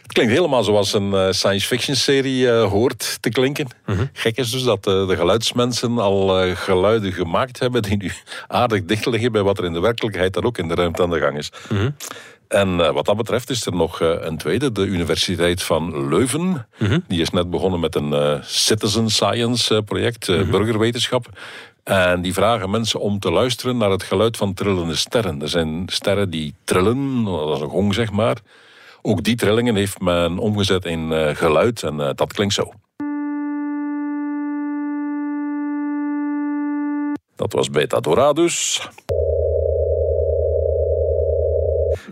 Het 0.02 0.12
klinkt 0.12 0.32
helemaal 0.32 0.62
zoals 0.62 0.92
een 0.92 1.12
eh, 1.14 1.30
science 1.30 1.66
fiction 1.66 1.96
serie 1.96 2.50
eh, 2.50 2.70
hoort 2.70 3.18
te 3.20 3.28
klinken. 3.30 3.68
Gek 4.12 4.36
is 4.36 4.50
dus 4.50 4.62
dat 4.62 4.86
eh, 4.86 5.06
de 5.08 5.16
geluidsmensen 5.16 5.98
al 5.98 6.54
geluiden 6.54 7.12
gemaakt 7.12 7.58
hebben 7.58 7.82
die 7.82 7.96
nu 7.96 8.12
aardig 8.48 8.84
dicht 8.84 9.06
liggen 9.06 9.32
bij 9.32 9.42
wat 9.42 9.58
er 9.58 9.64
in 9.64 9.72
de 9.72 9.80
werkelijkheid 9.80 10.32
dan 10.32 10.44
ook 10.44 10.58
in 10.58 10.68
de 10.68 10.74
ruimte 10.74 11.02
aan 11.02 11.10
de 11.10 11.18
gang 11.18 11.38
is. 11.38 11.50
En 12.48 12.80
eh, 12.80 12.90
wat 12.92 13.04
dat 13.04 13.16
betreft 13.16 13.50
is 13.50 13.66
er 13.66 13.74
nog 13.74 14.00
een 14.00 14.36
tweede, 14.36 14.72
de 14.72 14.84
Universiteit 14.86 15.62
van 15.62 16.08
Leuven. 16.08 16.66
Die 17.08 17.20
is 17.20 17.30
net 17.30 17.50
begonnen 17.50 17.80
met 17.80 17.94
een 17.94 18.40
citizen 18.44 19.10
science 19.10 19.82
project, 19.82 20.26
burgerwetenschap. 20.26 21.28
En 21.84 22.22
die 22.22 22.32
vragen 22.32 22.70
mensen 22.70 23.00
om 23.00 23.18
te 23.18 23.30
luisteren 23.30 23.76
naar 23.76 23.90
het 23.90 24.02
geluid 24.02 24.36
van 24.36 24.54
trillende 24.54 24.94
sterren. 24.94 25.42
Er 25.42 25.48
zijn 25.48 25.82
sterren 25.86 26.30
die 26.30 26.54
trillen, 26.64 27.24
dat 27.24 27.56
is 27.56 27.60
een 27.60 27.68
gong 27.68 27.94
zeg 27.94 28.10
maar. 28.10 28.36
Ook 29.06 29.22
die 29.24 29.36
trillingen 29.36 29.76
heeft 29.76 30.00
men 30.00 30.38
omgezet 30.38 30.84
in 30.84 31.12
eh, 31.12 31.36
geluid 31.36 31.82
en 31.82 32.00
eh, 32.00 32.10
dat 32.14 32.32
klinkt 32.32 32.54
zo. 32.54 32.72
Dat 37.36 37.52
was 37.52 37.70
Beta 37.70 38.00
Doradus. 38.00 38.88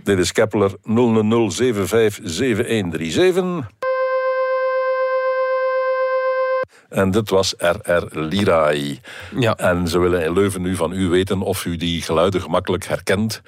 Dit 0.04 0.18
is 0.18 0.32
Kepler 0.32 0.70
000757137. 0.70 0.76
En 6.88 7.10
dit 7.10 7.30
was 7.30 7.54
RR 7.58 8.18
Lirai. 8.18 9.00
Ja. 9.38 9.56
En 9.56 9.88
ze 9.88 9.98
willen 9.98 10.24
in 10.24 10.32
Leuven 10.32 10.62
nu 10.62 10.76
van 10.76 10.92
u 10.92 11.08
weten 11.08 11.40
of 11.40 11.64
u 11.64 11.76
die 11.76 12.02
geluiden 12.02 12.40
gemakkelijk 12.40 12.86
herkent. 12.86 13.42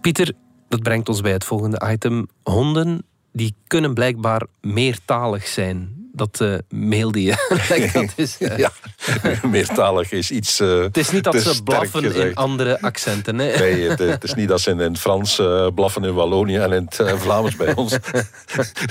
Pieter, 0.03 0.31
dat 0.69 0.81
brengt 0.83 1.09
ons 1.09 1.21
bij 1.21 1.31
het 1.31 1.43
volgende 1.43 1.81
item. 1.91 2.27
Honden 2.43 3.05
die 3.31 3.55
kunnen 3.67 3.93
blijkbaar 3.93 4.41
meertalig 4.61 5.47
zijn. 5.47 6.01
Dat 6.13 6.41
eh 6.41 6.53
mailde 6.69 7.23
je. 7.23 7.35
Dat 7.93 8.13
is, 8.15 8.37
ja. 8.39 8.57
Ja, 8.57 8.71
meertalig 9.49 10.11
is 10.11 10.31
iets. 10.31 10.59
eh, 10.59 10.79
Het 10.81 10.97
is 10.97 11.11
niet 11.11 11.23
dat 11.23 11.41
ze 11.41 11.63
blaffen 11.63 12.15
in 12.15 12.35
andere 12.35 12.81
accenten. 12.81 13.37
Hè? 13.39 13.57
Nee, 13.57 13.89
het, 13.89 13.99
het 13.99 14.23
is 14.23 14.33
niet 14.33 14.47
dat 14.47 14.61
ze 14.61 14.69
in 14.71 14.77
het 14.77 14.99
Frans 14.99 15.39
eh, 15.39 15.67
blaffen 15.75 16.03
in 16.03 16.13
Wallonië 16.13 16.57
en 16.57 16.71
in 16.71 16.83
het 16.85 16.99
eh, 16.99 17.13
Vlaams 17.13 17.55
bij 17.55 17.75
ons. 17.75 17.97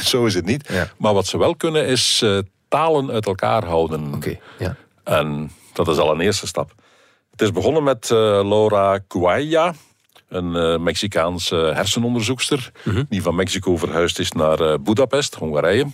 Zo 0.04 0.24
is 0.24 0.34
het 0.34 0.44
niet. 0.44 0.68
Ja. 0.68 0.88
Maar 0.98 1.14
wat 1.14 1.26
ze 1.26 1.38
wel 1.38 1.56
kunnen 1.56 1.86
is 1.86 2.20
eh, 2.22 2.38
talen 2.68 3.10
uit 3.10 3.26
elkaar 3.26 3.64
houden. 3.64 4.14
Oké, 4.14 4.38
ja. 4.58 4.76
En 5.04 5.50
dat 5.72 5.88
is 5.88 5.96
al 5.96 6.10
een 6.12 6.20
eerste 6.20 6.46
stap. 6.46 6.74
Het 7.30 7.40
is 7.42 7.52
begonnen 7.52 7.82
met 7.82 8.10
eh, 8.10 8.16
Laura 8.48 8.98
Cuaya, 9.08 9.74
een 10.32 10.56
eh, 10.56 10.78
Mexicaanse 10.78 11.56
hersenonderzoekster, 11.56 12.72
die 13.08 13.22
van 13.22 13.34
Mexico 13.34 13.76
verhuisd 13.76 14.18
is 14.18 14.32
naar 14.32 14.60
eh, 14.60 14.78
Budapest, 14.80 15.34
Hongarije. 15.34 15.86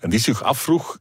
En 0.00 0.10
die 0.10 0.18
zich 0.18 0.42
afvroeg, 0.42 0.98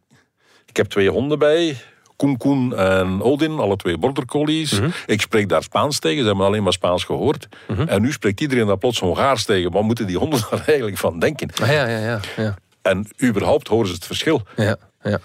ik 0.65 0.77
heb 0.77 0.87
twee 0.87 1.09
honden 1.09 1.39
bij, 1.39 1.77
Koen 2.15 2.37
Koen 2.37 2.75
en 2.75 3.21
Odin, 3.21 3.59
alle 3.59 3.75
twee 3.75 3.97
border 3.97 4.25
collies. 4.25 4.79
Ik 5.05 5.21
spreek 5.21 5.49
daar 5.49 5.63
Spaans 5.63 5.99
tegen, 5.99 6.19
ze 6.19 6.27
hebben 6.27 6.45
alleen 6.45 6.63
maar 6.63 6.73
Spaans 6.73 7.03
gehoord. 7.03 7.47
En 7.85 8.01
nu 8.01 8.11
spreekt 8.11 8.41
iedereen 8.41 8.67
daar 8.67 8.77
plots 8.77 8.99
Hongaars 8.99 9.45
tegen. 9.45 9.71
Wat 9.71 9.83
moeten 9.83 10.07
die 10.07 10.17
honden 10.17 10.39
daar 10.49 10.63
eigenlijk 10.65 10.97
van 10.97 11.19
denken? 11.19 11.49
Ah, 11.61 11.67
ja, 11.67 11.87
ja, 11.87 11.97
ja. 11.97 12.19
ja. 12.37 12.55
En 12.81 13.07
überhaupt 13.23 13.67
horen 13.67 13.87
ze 13.87 13.93
het 13.93 14.05
verschil. 14.05 14.41
ja, 14.55 14.77
ja. 15.03 15.19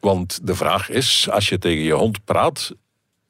Want 0.00 0.38
de 0.42 0.54
vraag 0.54 0.90
is, 0.90 1.28
als 1.30 1.48
je 1.48 1.58
tegen 1.58 1.82
je 1.82 1.92
hond 1.92 2.24
praat 2.24 2.72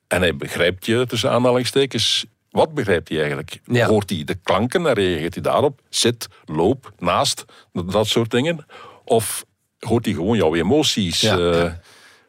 en 0.09 0.21
hij 0.21 0.37
begrijpt 0.37 0.87
je 0.87 1.07
tussen 1.07 1.31
aanhalingstekens, 1.31 2.27
wat 2.57 2.75
begrijpt 2.75 3.09
hij 3.09 3.19
eigenlijk? 3.19 3.61
Ja. 3.65 3.87
Hoort 3.87 4.11
hij 4.11 4.25
de 4.25 4.35
klanken 4.35 4.87
en 4.87 4.93
reageert 4.93 5.35
hij 5.35 5.43
daarop? 5.43 5.81
Zit, 5.89 6.29
loop, 6.45 6.93
naast, 6.99 7.45
dat, 7.73 8.07
soort 8.07 8.31
dingen? 8.31 8.67
Of 9.05 9.45
hoort 9.79 10.05
hij 10.05 10.15
gewoon 10.15 10.37
jouw 10.37 10.55
emoties? 10.55 11.21
Ja, 11.21 11.37
Eh, 11.39 11.59
ja. 11.59 11.81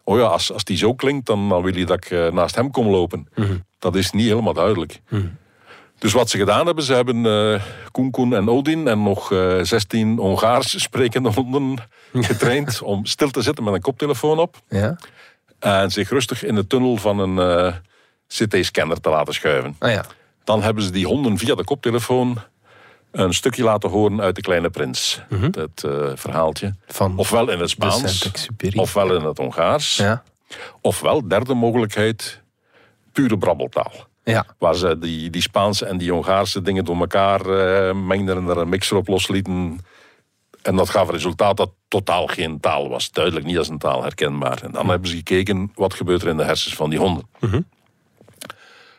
Oh 0.04 0.18
ja, 0.18 0.24
als, 0.26 0.54
als 0.54 0.64
die 0.64 0.78
zo 0.78 0.94
klinkt, 0.94 1.26
dan, 1.26 1.50
dan 1.50 1.62
wil 1.64 1.74
hij 1.74 1.86
dat 1.86 1.98
ik 2.06 2.12
eh, 2.12 2.32
naast 2.32 2.56
hem 2.56 2.72
kom 2.72 2.88
lopen. 2.88 3.28
Mhm. 3.36 3.58
Dat 3.80 3.96
is 3.96 4.12
niet 4.12 4.28
helemaal 4.28 4.54
duidelijk. 4.54 5.00
Dus 5.98 6.14
wat 6.14 6.30
ze 6.30 6.38
gedaan 6.38 6.66
hebben, 6.66 6.84
ze 6.84 6.94
hebben 6.94 7.26
eh 7.26 7.62
Koen 7.92 8.12
Koen 8.12 8.34
en 8.34 8.50
Odin 8.50 8.88
en 8.88 9.04
nog 9.04 9.32
eh 9.32 9.60
16 9.62 10.18
Hongaars 10.18 10.82
sprekende 10.82 11.30
honden 11.30 11.78
getraind 12.30 12.82
om 12.82 13.06
stil 13.06 13.30
te 13.30 13.42
zitten 13.42 13.64
met 13.64 13.74
een 13.74 13.82
koptelefoon 13.82 14.40
op. 14.40 14.62
ja. 14.70 14.96
En 15.60 15.92
zich 15.92 16.10
rustig 16.10 16.44
in 16.44 16.56
de 16.56 16.68
tunnel 16.68 16.98
van 16.98 17.20
een 17.20 17.74
CT-scanner 18.28 19.00
te 19.02 19.10
laten 19.10 19.34
schuiven. 19.34 19.76
Ah, 19.80 19.92
ja. 19.92 20.06
Dan 20.48 20.64
hebben 20.64 20.84
ze 20.84 20.92
die 20.92 21.06
honden 21.06 21.38
via 21.38 21.56
de 21.56 21.64
koptelefoon 21.64 22.38
een 23.12 23.34
stukje 23.34 23.64
laten 23.64 23.90
horen 23.90 24.22
uit 24.22 24.36
De 24.36 24.42
Kleine 24.42 24.70
Prins. 24.70 25.22
Het 25.52 25.84
eh, 25.84 26.12
verhaaltje. 26.16 26.68
Mhm. 26.68 26.94
Van 26.94 27.18
ofwel 27.18 27.50
in 27.50 27.60
het 27.60 27.70
Spaans, 27.70 28.30
ofwel 28.76 29.16
in 29.16 29.22
het 29.22 29.38
Hongaars. 29.38 29.98
Ja. 29.98 30.24
Ofwel, 30.82 31.28
derde 31.28 31.54
mogelijkheid, 31.54 32.42
pure 33.12 33.38
brabbeltaal. 33.38 33.92
Ja. 34.24 34.46
Waar 34.58 34.76
ze 34.76 34.98
die, 35.00 35.30
die 35.30 35.42
Spaanse 35.42 35.86
en 35.86 35.98
die 35.98 36.12
Hongaarse 36.12 36.62
dingen 36.62 36.86
door 36.86 37.00
elkaar 37.00 37.42
eh, 37.42 37.96
mengden 37.96 38.38
en 38.38 38.48
er 38.48 38.58
een 38.58 38.70
mixer 38.70 38.98
op 38.98 39.08
loslieten. 39.08 39.80
En 40.62 40.76
dat 40.76 40.90
gaf 40.90 41.10
resultaat 41.10 41.58
dat 41.58 41.72
totaal 41.88 42.28
geen 42.28 42.60
taal 42.60 42.90
was. 42.90 43.12
Duidelijk 43.12 43.46
niet 43.46 43.58
als 43.58 43.70
een 43.70 43.78
taal 43.78 44.04
herkenbaar. 44.04 44.64
En 44.64 44.72
dan 44.72 44.90
hebben 44.90 45.10
ze 45.10 45.16
gekeken 45.16 45.72
wat 45.76 45.94
gebeurt 45.94 46.22
er 46.22 46.28
in 46.28 46.38
de 46.38 46.44
hersens 46.44 46.76
van 46.76 46.90
die 46.90 47.00
honden. 47.00 47.30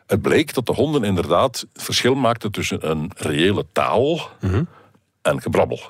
Het 0.09 0.23
bleek 0.23 0.55
dat 0.55 0.66
de 0.66 0.73
honden 0.73 1.05
inderdaad 1.05 1.66
verschil 1.75 2.14
maakten 2.14 2.51
tussen 2.53 2.90
een 2.90 3.11
reële 3.16 3.64
taal 3.73 4.21
en 5.23 5.42
gebrabbel. 5.42 5.81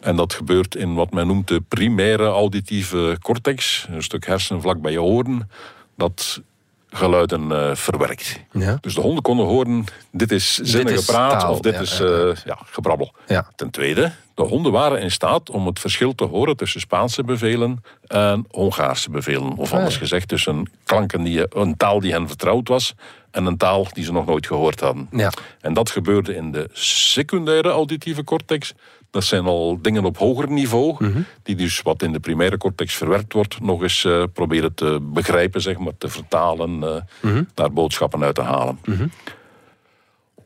En 0.00 0.16
dat 0.16 0.32
gebeurt 0.32 0.74
in 0.74 0.94
wat 0.94 1.12
men 1.12 1.26
noemt 1.26 1.48
de 1.48 1.60
primaire 1.60 2.26
auditieve 2.26 3.18
cortex, 3.22 3.86
een 3.90 4.02
stuk 4.02 4.26
hersen 4.26 4.60
vlak 4.60 4.80
bij 4.80 4.92
je 4.92 5.02
oren, 5.02 5.50
dat 5.96 6.42
geluiden 6.94 7.52
eh, 7.52 7.74
verwerkt. 7.74 8.40
Ja. 8.52 8.78
Dus 8.80 8.94
de 8.94 9.00
honden 9.00 9.22
konden 9.22 9.46
horen, 9.46 9.84
dit 10.10 10.32
is 10.32 10.54
zinnige 10.54 11.04
praat 11.04 11.40
taal, 11.40 11.52
of 11.52 11.60
dit 11.60 11.74
ja, 11.74 11.80
is 11.80 11.98
ja, 11.98 12.04
eh, 12.04 12.36
ja, 12.44 12.58
gebrabbel. 12.64 13.12
Ja. 13.26 13.46
Ten 13.56 13.70
tweede, 13.70 14.12
de 14.34 14.42
honden 14.42 14.72
waren 14.72 15.00
in 15.00 15.10
staat 15.10 15.50
om 15.50 15.66
het 15.66 15.78
verschil 15.78 16.14
te 16.14 16.24
horen 16.24 16.56
tussen 16.56 16.80
Spaanse 16.80 17.24
bevelen 17.24 17.84
en 18.06 18.46
Hongaarse 18.50 19.10
bevelen. 19.10 19.56
Of 19.56 19.72
anders 19.72 19.96
gezegd, 19.96 20.28
tussen 20.28 20.70
klanken 20.84 21.22
die, 21.22 21.56
een 21.56 21.76
taal 21.76 22.00
die 22.00 22.12
hen 22.12 22.28
vertrouwd 22.28 22.68
was 22.68 22.94
en 23.34 23.46
een 23.46 23.56
taal 23.56 23.86
die 23.92 24.04
ze 24.04 24.12
nog 24.12 24.26
nooit 24.26 24.46
gehoord 24.46 24.80
hadden. 24.80 25.08
Ja. 25.12 25.30
En 25.60 25.74
dat 25.74 25.90
gebeurde 25.90 26.34
in 26.34 26.52
de 26.52 26.68
secundaire 26.72 27.68
auditieve 27.68 28.24
cortex. 28.24 28.74
Dat 29.10 29.24
zijn 29.24 29.44
al 29.44 29.78
dingen 29.82 30.04
op 30.04 30.16
hoger 30.18 30.50
niveau, 30.50 30.94
Mhm. 30.98 31.20
die 31.42 31.56
dus 31.56 31.82
wat 31.82 32.02
in 32.02 32.12
de 32.12 32.20
primaire 32.20 32.56
cortex 32.58 32.94
verwerkt 32.94 33.32
wordt, 33.32 33.60
nog 33.60 33.82
eens 33.82 34.04
eh, 34.04 34.22
proberen 34.32 34.74
te 34.74 34.98
begrijpen, 35.02 35.60
zeg 35.60 35.78
maar, 35.78 35.92
te 35.98 36.08
vertalen, 36.08 36.78
Mhm. 37.20 37.42
daar 37.54 37.72
boodschappen 37.72 38.22
uit 38.24 38.34
te 38.34 38.42
halen. 38.42 38.78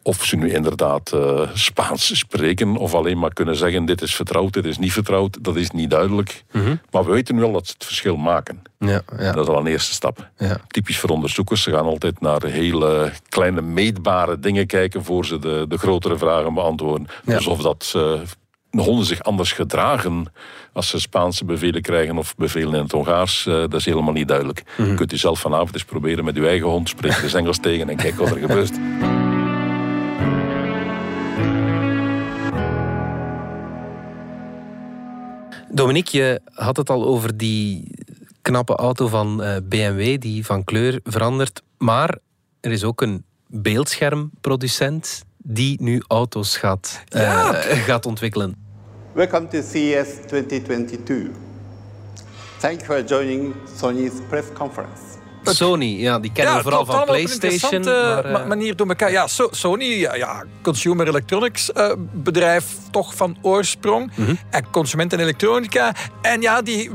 Of 0.03 0.25
ze 0.25 0.37
nu 0.37 0.51
inderdaad 0.53 1.13
eh, 1.13 1.41
Spaans 1.55 2.19
spreken 2.19 2.77
of 2.77 2.95
alleen 2.95 3.19
maar 3.19 3.33
kunnen 3.33 3.57
zeggen 3.57 3.85
dit 3.85 4.03
is 4.03 4.15
vertrouwd, 4.15 4.53
dit 4.53 4.65
is 4.65 4.79
niet 4.79 4.93
vertrouwd, 4.93 5.39
dat 5.41 5.57
is 5.57 5.71
niet 5.71 5.91
duidelijk. 5.91 6.45
Maar 6.91 7.05
we 7.05 7.11
weten 7.13 7.39
wel 7.39 7.53
dat 7.53 7.67
ze 7.67 7.73
het 7.73 7.85
verschil 7.85 8.17
maken. 8.17 8.63
Ja, 8.79 9.03
ja. 9.19 9.33
Dat 9.33 9.49
is 9.49 9.55
al 9.55 9.61
een 9.61 9.67
eerste 9.67 9.93
stap. 9.93 10.29
Ja. 10.39 10.61
Typisch 10.67 10.99
voor 10.99 11.11
onderzoekers, 11.11 11.63
ze 11.63 11.71
gaan 11.71 11.85
altijd 11.85 12.21
naar 12.21 12.45
hele 12.45 13.13
kleine 13.29 13.63
meetbare 13.63 14.39
dingen 14.39 14.67
kijken 14.67 15.05
voor 15.05 15.27
ze 15.27 15.39
de, 15.39 15.65
de 15.69 15.79
grotere 15.79 16.19
vragen 16.19 16.55
beantwoorden. 16.55 17.07
Alsof 17.27 17.61
dat 17.61 17.93
eh, 17.97 18.13
de 18.71 18.83
honden 18.83 19.07
zich 19.07 19.23
anders 19.23 19.53
gedragen 19.53 20.33
als 20.73 20.89
ze 20.89 21.01
Spaanse 21.01 21.45
bevelen 21.45 21.83
krijgen 21.83 22.19
of 22.19 22.37
bevelen 22.37 22.75
in 22.75 22.83
het 22.83 22.93
Hongaars, 22.93 23.47
eh, 23.47 23.55
dat 23.55 23.75
is 23.75 23.85
helemaal 23.85 24.13
niet 24.13 24.29
duidelijk. 24.29 24.63
Mhm. 24.77 24.95
Kunt 24.95 25.13
u 25.13 25.17
zelf 25.17 25.41
vanavond 25.41 25.75
eens 25.75 25.85
proberen 25.85 26.25
met 26.25 26.37
uw 26.37 26.47
eigen 26.47 26.69
hond, 26.69 26.89
spreek 26.89 27.13
er 27.13 27.23
eens 27.23 27.35
Engels 27.35 27.59
tegen 27.59 27.89
en 27.89 27.97
kijk 27.97 28.15
wat 28.15 28.31
er 28.31 28.39
gebeurt. 28.39 28.73
Dominique, 35.79 36.19
je 36.19 36.41
had 36.55 36.77
het 36.77 36.91
al 36.91 37.05
over 37.05 37.37
die 37.37 37.91
knappe 38.43 38.75
auto 38.75 39.09
van 39.09 39.43
eh, 39.43 39.57
BMW 39.63 40.21
die 40.21 40.47
van 40.47 40.65
kleur 40.65 41.01
verandert. 41.05 41.63
Maar 41.77 42.19
er 42.61 42.71
is 42.71 42.85
ook 42.85 43.01
een 43.01 43.25
beeldschermproducent 43.47 45.23
die 45.37 45.83
nu 45.83 46.03
auto's 46.09 46.57
gaat, 46.57 47.05
eh, 47.09 47.49
gaat 47.89 48.07
ontwikkelen. 48.07 48.55
Welcome 49.13 49.49
to 49.49 49.61
CES 49.61 50.09
2022. 50.27 51.29
Thank 52.59 52.81
you 52.81 52.85
for 52.85 53.05
joining 53.05 53.55
Sony's 53.77 54.13
press 54.29 54.47
conference. 54.55 55.18
Sony, 55.43 55.85
ja, 56.01 56.19
die 56.19 56.33
kennen 56.33 56.55
we 56.57 56.63
vooral 56.63 56.85
van 56.85 56.95
op 56.95 57.01
een 57.01 57.07
PlayStation. 57.07 57.53
interessante 57.53 57.91
Maar, 57.91 58.25
eh, 58.25 58.33
ma- 58.33 58.45
manier 58.47 58.77
door 58.77 58.89
elkaar. 58.89 59.11
Ja, 59.11 59.27
So- 59.27 59.49
Sony, 59.51 59.85
ja, 59.85 60.15
ja, 60.15 60.45
consumer 60.63 61.09
electronics 61.09 61.73
eh, 61.73 61.93
bedrijf 62.13 62.67
toch 62.91 63.15
van 63.15 63.37
oorsprong. 63.43 64.11
Mhm. 64.15 64.35
En 64.51 64.71
consumenten 64.71 65.21
elektronica. 65.21 65.95
En 66.23 66.41
ja, 66.41 66.63
die 66.63 66.91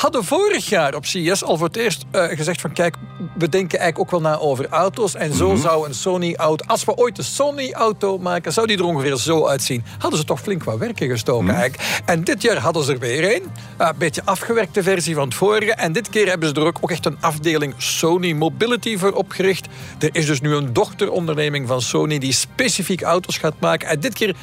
hadden 0.00 0.24
vorig 0.24 0.68
jaar 0.68 0.94
op 0.94 1.06
CES 1.06 1.44
al 1.44 1.56
voor 1.56 1.66
het 1.66 1.76
eerst 1.76 2.04
eh, 2.10 2.24
gezegd 2.24 2.60
van 2.60 2.72
kijk, 2.72 2.94
we 3.38 3.48
denken 3.48 3.78
eigenlijk 3.78 3.98
ook 4.14 4.20
wel 4.22 4.30
na 4.30 4.38
over 4.38 4.66
auto's. 4.68 5.14
En 5.14 5.34
zo 5.34 5.48
Mhm. 5.52 5.60
zou 5.60 5.86
een 5.88 5.94
Sony-auto, 5.94 6.64
als 6.66 6.84
we 6.84 6.94
ooit 6.96 7.18
een 7.18 7.24
Sony-auto 7.24 8.18
maken, 8.18 8.52
zou 8.52 8.66
die 8.66 8.78
er 8.78 8.84
ongeveer 8.84 9.16
zo 9.16 9.46
uitzien. 9.46 9.84
Hadden 9.98 10.18
ze 10.18 10.24
toch 10.24 10.40
flink 10.40 10.64
wat 10.64 10.78
werk 10.78 11.00
in 11.00 11.08
gestoken 11.10 11.44
Mhm. 11.44 11.54
eigenlijk. 11.54 12.02
En 12.04 12.24
dit 12.24 12.42
jaar 12.42 12.56
hadden 12.56 12.84
ze 12.84 12.92
er 12.92 12.98
weer 12.98 13.34
een. 13.34 13.42
Een 13.76 13.92
beetje 13.98 14.22
afgewerkte 14.24 14.82
versie 14.82 15.14
van 15.14 15.24
het 15.24 15.34
vorige. 15.34 15.72
En 15.72 15.92
dit 15.92 16.08
keer 16.10 16.28
hebben 16.28 16.48
ze 16.48 16.54
er 16.54 16.64
ook, 16.66 16.76
ook 16.80 16.90
echt 16.90 17.06
een 17.06 17.16
afdeling 17.20 17.74
Sony 17.76 18.32
Mobility 18.32 18.96
voor 18.96 19.12
opgericht. 19.12 19.66
Er 19.98 20.08
is 20.12 20.26
dus 20.26 20.40
nu 20.40 20.54
een 20.54 20.72
dochteronderneming 20.72 21.68
van 21.68 21.80
Sony 21.80 22.18
die 22.18 22.32
specifiek 22.32 23.02
auto's 23.02 23.38
gaat 23.38 23.60
maken. 23.60 23.88
En 23.88 24.00
dit 24.00 24.14
keer 24.14 24.36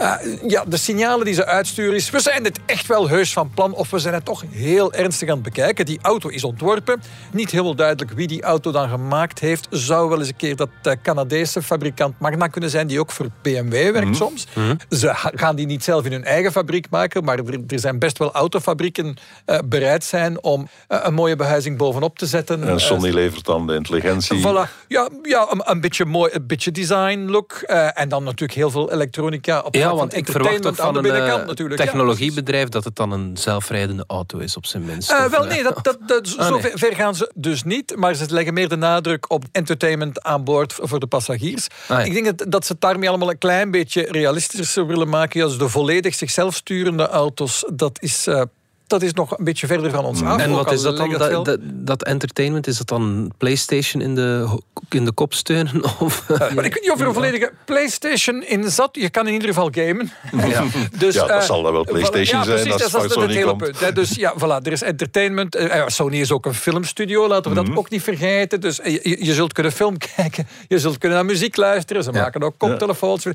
Uh, 0.00 0.14
ja, 0.46 0.64
de 0.66 0.76
signalen 0.76 1.24
die 1.24 1.34
ze 1.34 1.46
uitsturen 1.46 1.94
is... 1.94 2.10
we 2.10 2.20
zijn 2.20 2.42
dit 2.42 2.60
echt 2.66 2.86
wel 2.86 3.08
heus 3.08 3.32
van 3.32 3.50
plan... 3.54 3.74
of 3.74 3.90
we 3.90 3.98
zijn 3.98 4.14
het 4.14 4.24
toch 4.24 4.44
heel 4.50 4.92
ernstig 4.92 5.28
aan 5.28 5.34
het 5.34 5.42
bekijken. 5.42 5.86
Die 5.86 5.98
auto 6.02 6.28
is 6.28 6.44
ontworpen. 6.44 7.02
Niet 7.32 7.50
helemaal 7.50 7.74
duidelijk 7.74 8.10
wie 8.10 8.26
die 8.26 8.42
auto 8.42 8.70
dan 8.70 8.88
gemaakt 8.88 9.38
heeft. 9.38 9.66
Zou 9.70 10.08
wel 10.08 10.18
eens 10.18 10.28
een 10.28 10.36
keer 10.36 10.56
dat 10.56 10.68
uh, 10.82 10.92
Canadese 11.02 11.62
fabrikant 11.62 12.18
Magna 12.18 12.46
kunnen 12.46 12.70
zijn... 12.70 12.86
die 12.86 13.00
ook 13.00 13.10
voor 13.10 13.26
BMW 13.42 13.72
werkt 13.72 14.06
mm. 14.06 14.14
soms. 14.14 14.46
Mm. 14.54 14.76
Ze 14.88 15.10
gaan 15.14 15.56
die 15.56 15.66
niet 15.66 15.84
zelf 15.84 16.04
in 16.04 16.12
hun 16.12 16.24
eigen 16.24 16.52
fabriek 16.52 16.86
maken... 16.90 17.24
maar 17.24 17.38
er, 17.38 17.60
er 17.68 17.78
zijn 17.78 17.98
best 17.98 18.18
wel 18.18 18.32
autofabrieken 18.32 19.16
uh, 19.46 19.58
bereid 19.64 20.04
zijn... 20.04 20.42
om 20.42 20.68
een 20.88 21.14
mooie 21.14 21.36
behuizing 21.36 21.76
bovenop 21.76 22.18
te 22.18 22.26
zetten. 22.26 22.68
En 22.68 22.80
Sony 22.80 23.10
levert 23.10 23.44
dan 23.44 23.66
de 23.66 23.74
intelligentie. 23.74 24.40
Voilà. 24.40 24.86
Ja, 24.88 25.08
ja 25.22 25.46
een, 25.50 25.62
een 25.64 25.80
beetje 25.80 26.04
mooi, 26.04 26.30
een 26.32 26.46
beetje 26.46 26.70
design 26.70 27.18
look. 27.28 27.52
en 27.94 28.08
dan 28.08 28.24
natuurlijk 28.24 28.58
heel 28.58 28.70
veel 28.70 28.92
elektronica 28.92 29.60
op 29.60 29.74
ja, 29.74 29.89
want 29.96 30.16
ik 30.16 30.26
verwacht 30.26 30.62
toch 30.62 30.76
van 30.76 30.96
een 30.96 31.04
uh, 31.04 31.76
technologiebedrijf 31.76 32.68
dat 32.68 32.84
het 32.84 32.96
dan 32.96 33.12
een 33.12 33.36
zelfrijdende 33.36 34.04
auto 34.06 34.38
is 34.38 34.56
op 34.56 34.66
zijn 34.66 34.84
minst. 34.84 35.10
Uh, 35.10 35.24
wel, 35.24 35.44
nee, 35.44 35.62
dat, 35.62 35.78
dat, 35.84 35.98
dat 36.06 36.34
ah, 36.38 36.46
zo 36.46 36.58
nee. 36.58 36.72
ver 36.74 36.94
gaan 36.94 37.14
ze 37.14 37.30
dus 37.34 37.62
niet. 37.62 37.96
Maar 37.96 38.14
ze 38.14 38.26
leggen 38.28 38.54
meer 38.54 38.68
de 38.68 38.76
nadruk 38.76 39.30
op 39.30 39.44
entertainment 39.52 40.22
aan 40.22 40.44
boord 40.44 40.72
voor 40.76 41.00
de 41.00 41.06
passagiers. 41.06 41.66
Ah, 41.88 41.98
ja. 41.98 42.04
Ik 42.04 42.12
denk 42.12 42.38
dat, 42.38 42.50
dat 42.50 42.66
ze 42.66 42.72
het 42.72 42.80
daarmee 42.80 43.08
allemaal 43.08 43.30
een 43.30 43.38
klein 43.38 43.70
beetje 43.70 44.06
realistischer 44.10 44.86
willen 44.86 45.08
maken. 45.08 45.42
Als 45.42 45.58
de 45.58 45.68
volledig 45.68 46.14
zichzelf 46.14 46.54
sturende 46.54 47.08
auto's, 47.08 47.64
dat 47.72 47.98
is 48.02 48.26
uh, 48.28 48.42
dat 48.90 49.02
is 49.02 49.12
nog 49.12 49.38
een 49.38 49.44
beetje 49.44 49.66
verder 49.66 49.90
van 49.90 50.04
ons 50.04 50.22
af. 50.22 50.40
En 50.40 50.50
wat 50.50 50.72
is 50.72 50.82
dat 50.82 50.96
dan? 50.96 51.10
Dat, 51.10 51.44
dat, 51.44 51.58
dat, 51.62 52.04
entertainment, 52.04 52.66
is 52.66 52.78
dat 52.78 52.88
dan 52.88 53.32
PlayStation 53.38 54.02
in 54.02 54.14
de, 54.14 54.58
in 54.88 55.04
de 55.04 55.12
kop 55.12 55.34
steunen? 55.34 55.82
Of? 55.98 56.24
Uh, 56.30 56.38
maar 56.38 56.64
ik 56.64 56.74
weet 56.74 56.82
niet 56.82 56.90
of 56.90 57.00
er 57.00 57.06
een 57.06 57.14
volledige 57.14 57.52
PlayStation 57.64 58.42
in 58.42 58.70
zat. 58.70 58.88
Je 58.92 59.10
kan 59.10 59.26
in 59.26 59.32
ieder 59.32 59.48
geval 59.48 59.68
gamen. 59.72 60.12
Ja, 60.48 60.64
dus, 60.98 61.14
ja 61.14 61.26
dat 61.26 61.40
uh, 61.40 61.42
zal 61.42 61.62
dan 61.62 61.72
wel 61.72 61.84
PlayStation 61.84 62.44
zijn. 62.44 62.60
Precies, 62.62 62.82
als 62.82 62.92
dat 62.92 63.04
is 63.04 63.14
het 63.14 63.30
hele 63.30 63.56
punt. 63.56 63.80
Hè. 63.80 63.92
Dus 63.92 64.14
ja, 64.14 64.34
voilà, 64.38 64.62
er 64.62 64.72
is 64.72 64.82
entertainment. 64.82 65.56
Uh, 65.56 65.82
Sony 65.86 66.20
is 66.20 66.32
ook 66.32 66.46
een 66.46 66.54
filmstudio, 66.54 67.28
laten 67.28 67.42
we 67.42 67.48
mm 67.50 67.56
-hmm. 67.56 67.74
dat 67.74 67.78
ook 67.78 67.90
niet 67.90 68.02
vergeten. 68.02 68.60
Dus 68.60 68.76
je, 68.76 69.24
je, 69.24 69.34
zult 69.34 69.52
kunnen 69.52 69.72
film 69.72 69.96
kijken, 70.16 70.46
je 70.68 70.78
zult 70.78 70.98
kunnen 70.98 71.18
naar 71.18 71.26
muziek 71.26 71.56
luisteren. 71.56 72.02
Ze 72.02 72.12
maken 72.12 72.42
ook 72.42 72.54
koptelefoons. 72.58 73.26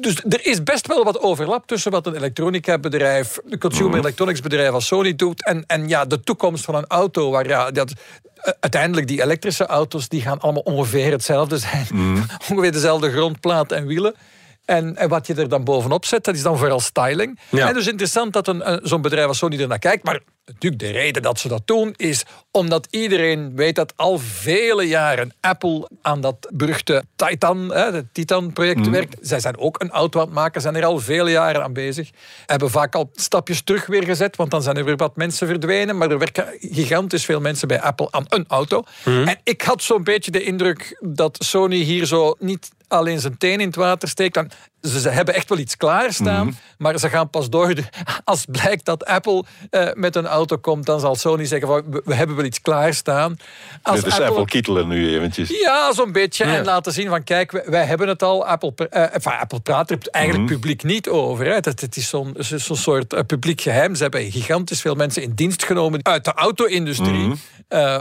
Dus 0.00 0.24
er 0.28 0.46
is 0.46 0.62
best 0.62 0.86
wel 0.86 1.04
wat 1.04 1.20
overlap 1.20 1.66
tussen 1.66 1.90
wat 1.90 2.06
een 2.06 2.14
elektronica 2.14 2.78
bedrijf, 2.78 3.38
een 3.48 3.58
consumer 3.58 3.86
mm 3.86 3.92
-hmm. 3.92 4.00
electronics 4.00 4.40
bedrijf 4.40 4.70
als 4.72 4.85
Sony 4.86 5.14
doet. 5.14 5.44
En, 5.44 5.64
en 5.66 5.88
ja, 5.88 6.04
de 6.04 6.20
toekomst 6.20 6.64
van 6.64 6.74
een 6.74 6.86
auto. 6.86 7.30
Waar 7.30 7.48
ja, 7.48 7.70
dat, 7.70 7.92
eh, 8.34 8.52
uiteindelijk 8.60 9.06
die 9.06 9.22
elektrische 9.22 9.66
auto's 9.66 10.08
die 10.08 10.22
gaan 10.22 10.40
allemaal 10.40 10.62
ongeveer 10.62 11.10
hetzelfde 11.10 11.58
zijn. 11.58 11.86
Mm. 11.92 12.26
ongeveer 12.50 12.72
dezelfde 12.72 13.10
grondplaat 13.10 13.72
en 13.72 13.86
wielen. 13.86 14.14
En, 14.66 14.96
en, 14.96 15.08
wat 15.08 15.26
je 15.26 15.34
er 15.34 15.48
dan 15.48 15.64
bovenop 15.64 16.04
zet, 16.04 16.24
dat 16.24 16.34
is 16.34 16.42
dan 16.42 16.58
vooral 16.58 16.80
styling. 16.80 17.38
En 17.50 17.74
dus 17.74 17.86
interessant 17.86 18.32
dat 18.32 18.48
een, 18.48 18.80
zo'n 18.82 19.02
bedrijf 19.02 19.26
als 19.26 19.38
Sony 19.38 19.60
er 19.60 19.68
naar 19.68 19.78
kijkt. 19.78 20.04
Maar 20.04 20.20
natuurlijk 20.46 20.82
de 20.82 20.90
reden 20.90 21.22
dat 21.22 21.38
ze 21.38 21.48
dat 21.48 21.66
doen 21.66 21.94
is 21.96 22.24
omdat 22.50 22.86
iedereen 22.90 23.56
weet 23.56 23.74
dat 23.74 23.92
al 23.96 24.18
vele 24.18 24.82
jaren 24.82 25.34
Apple 25.40 25.90
aan 26.02 26.20
dat 26.20 26.50
beruchte 26.52 27.04
Titan, 27.16 27.74
het 27.74 28.06
Titan-project 28.12 28.86
mm. 28.86 28.92
werkt. 28.92 29.16
Zij 29.20 29.40
zijn 29.40 29.58
ook 29.58 29.80
een 29.80 29.90
auto 29.90 30.20
aan 30.20 30.26
het 30.26 30.34
maken, 30.34 30.60
zijn 30.60 30.76
er 30.76 30.84
al 30.84 30.98
vele 30.98 31.30
jaren 31.30 31.62
aan 31.62 31.72
bezig. 31.72 32.10
Hebben 32.46 32.70
vaak 32.70 32.94
al 32.94 33.10
stapjes 33.12 33.62
terug 33.62 33.86
weer 33.86 34.04
gezet, 34.04 34.36
want 34.36 34.50
dan 34.50 34.62
zijn 34.62 34.76
er 34.76 34.84
weer 34.84 34.96
wat 34.96 35.16
mensen 35.16 35.46
verdwenen. 35.46 35.96
Maar 35.96 36.10
er 36.10 36.18
werken 36.18 36.46
gigantisch 36.60 37.24
veel 37.24 37.40
mensen 37.40 37.68
bij 37.68 37.80
Apple 37.80 38.08
aan 38.10 38.24
een 38.28 38.44
auto. 38.48 38.82
Mm. 39.04 39.28
En 39.28 39.38
ik 39.42 39.62
had 39.62 39.82
zo'n 39.82 40.04
beetje 40.04 40.30
de 40.30 40.42
indruk 40.42 40.98
dat 41.00 41.36
Sony 41.44 41.76
hier 41.76 42.06
zo 42.06 42.34
niet 42.38 42.70
alleen 42.88 43.20
zijn 43.20 43.38
teen 43.38 43.60
in 43.60 43.66
het 43.66 43.76
water 43.76 44.08
steekt. 44.08 44.34
Dan, 44.34 44.50
ze, 44.82 45.00
ze 45.00 45.08
hebben 45.08 45.34
echt 45.34 45.48
wel 45.48 45.58
iets 45.58 45.76
klaarstaan, 45.76 46.46
mm. 46.46 46.56
maar 46.78 46.98
ze 46.98 47.08
gaan 47.08 47.30
pas 47.30 47.50
door. 47.50 47.74
Als 48.24 48.44
blijkt 48.50 48.84
dat 48.84 49.04
Apple 49.04 49.44
uh, 49.70 49.88
met 49.94 50.16
een 50.16 50.26
auto 50.26 50.56
komt, 50.56 50.86
dan 50.86 51.00
zal 51.00 51.14
Sony 51.14 51.44
zeggen: 51.44 51.68
van, 51.68 51.82
we, 51.90 52.02
we 52.04 52.14
hebben 52.14 52.36
wel 52.36 52.44
iets 52.44 52.60
klaarstaan. 52.60 53.36
Als 53.82 54.02
dus 54.02 54.12
Apple, 54.12 54.26
Apple 54.26 54.44
kietelen 54.44 54.88
nu 54.88 55.14
eventjes. 55.14 55.60
Ja, 55.60 55.92
zo'n 55.92 56.12
beetje. 56.12 56.46
Ja. 56.46 56.56
En 56.56 56.64
laten 56.64 56.92
zien 56.92 57.08
van: 57.08 57.24
kijk, 57.24 57.50
wij, 57.50 57.64
wij 57.66 57.84
hebben 57.84 58.08
het 58.08 58.22
al. 58.22 58.46
Apple, 58.46 58.72
uh, 58.78 59.14
enfin, 59.14 59.32
Apple 59.32 59.60
praat 59.60 59.90
er 59.90 59.98
eigenlijk 60.10 60.50
mm. 60.50 60.56
publiek 60.56 60.82
niet 60.82 61.08
over. 61.08 61.44
Hè. 61.44 61.54
Het, 61.54 61.80
het 61.80 61.96
is 61.96 62.08
zo'n 62.08 62.36
zo 62.38 62.74
soort 62.74 63.12
uh, 63.12 63.20
publiek 63.26 63.60
geheim. 63.60 63.94
Ze 63.94 64.02
hebben 64.02 64.30
gigantisch 64.30 64.80
veel 64.80 64.94
mensen 64.94 65.22
in 65.22 65.32
dienst 65.34 65.64
genomen 65.64 66.04
uit 66.04 66.24
de 66.24 66.32
auto-industrie. 66.32 67.26
Mm. 67.26 67.38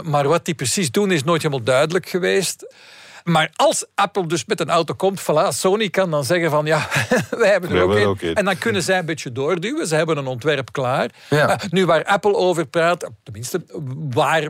maar 0.03 0.27
wat 0.27 0.45
die 0.45 0.53
precies 0.53 0.91
doen, 0.91 1.11
is 1.11 1.23
nooit 1.23 1.41
helemaal 1.41 1.65
duidelijk 1.65 2.09
geweest. 2.09 2.65
Maar 3.25 3.51
als 3.55 3.85
Apple 3.95 4.27
dus 4.27 4.45
met 4.45 4.59
een 4.59 4.69
auto 4.69 4.93
komt, 4.93 5.21
voilà, 5.21 5.47
Sony 5.49 5.89
kan 5.89 6.11
dan 6.11 6.23
zeggen 6.23 6.49
van 6.49 6.65
ja, 6.65 6.87
wij 7.29 7.51
hebben 7.51 7.69
er 7.71 7.81
ook, 7.81 8.07
ook 8.07 8.21
in. 8.21 8.35
En 8.35 8.45
dan 8.45 8.57
kunnen 8.57 8.83
zij 8.83 8.99
een 8.99 9.05
beetje 9.05 9.31
doorduwen. 9.31 9.87
Ze 9.87 9.95
hebben 9.95 10.17
een 10.17 10.27
ontwerp 10.27 10.71
klaar. 10.71 11.09
Ja. 11.29 11.49
Uh, 11.49 11.55
nu 11.69 11.85
waar 11.85 12.03
Apple 12.03 12.35
over 12.35 12.65
praat, 12.65 13.09
tenminste 13.23 13.65
waar 14.09 14.49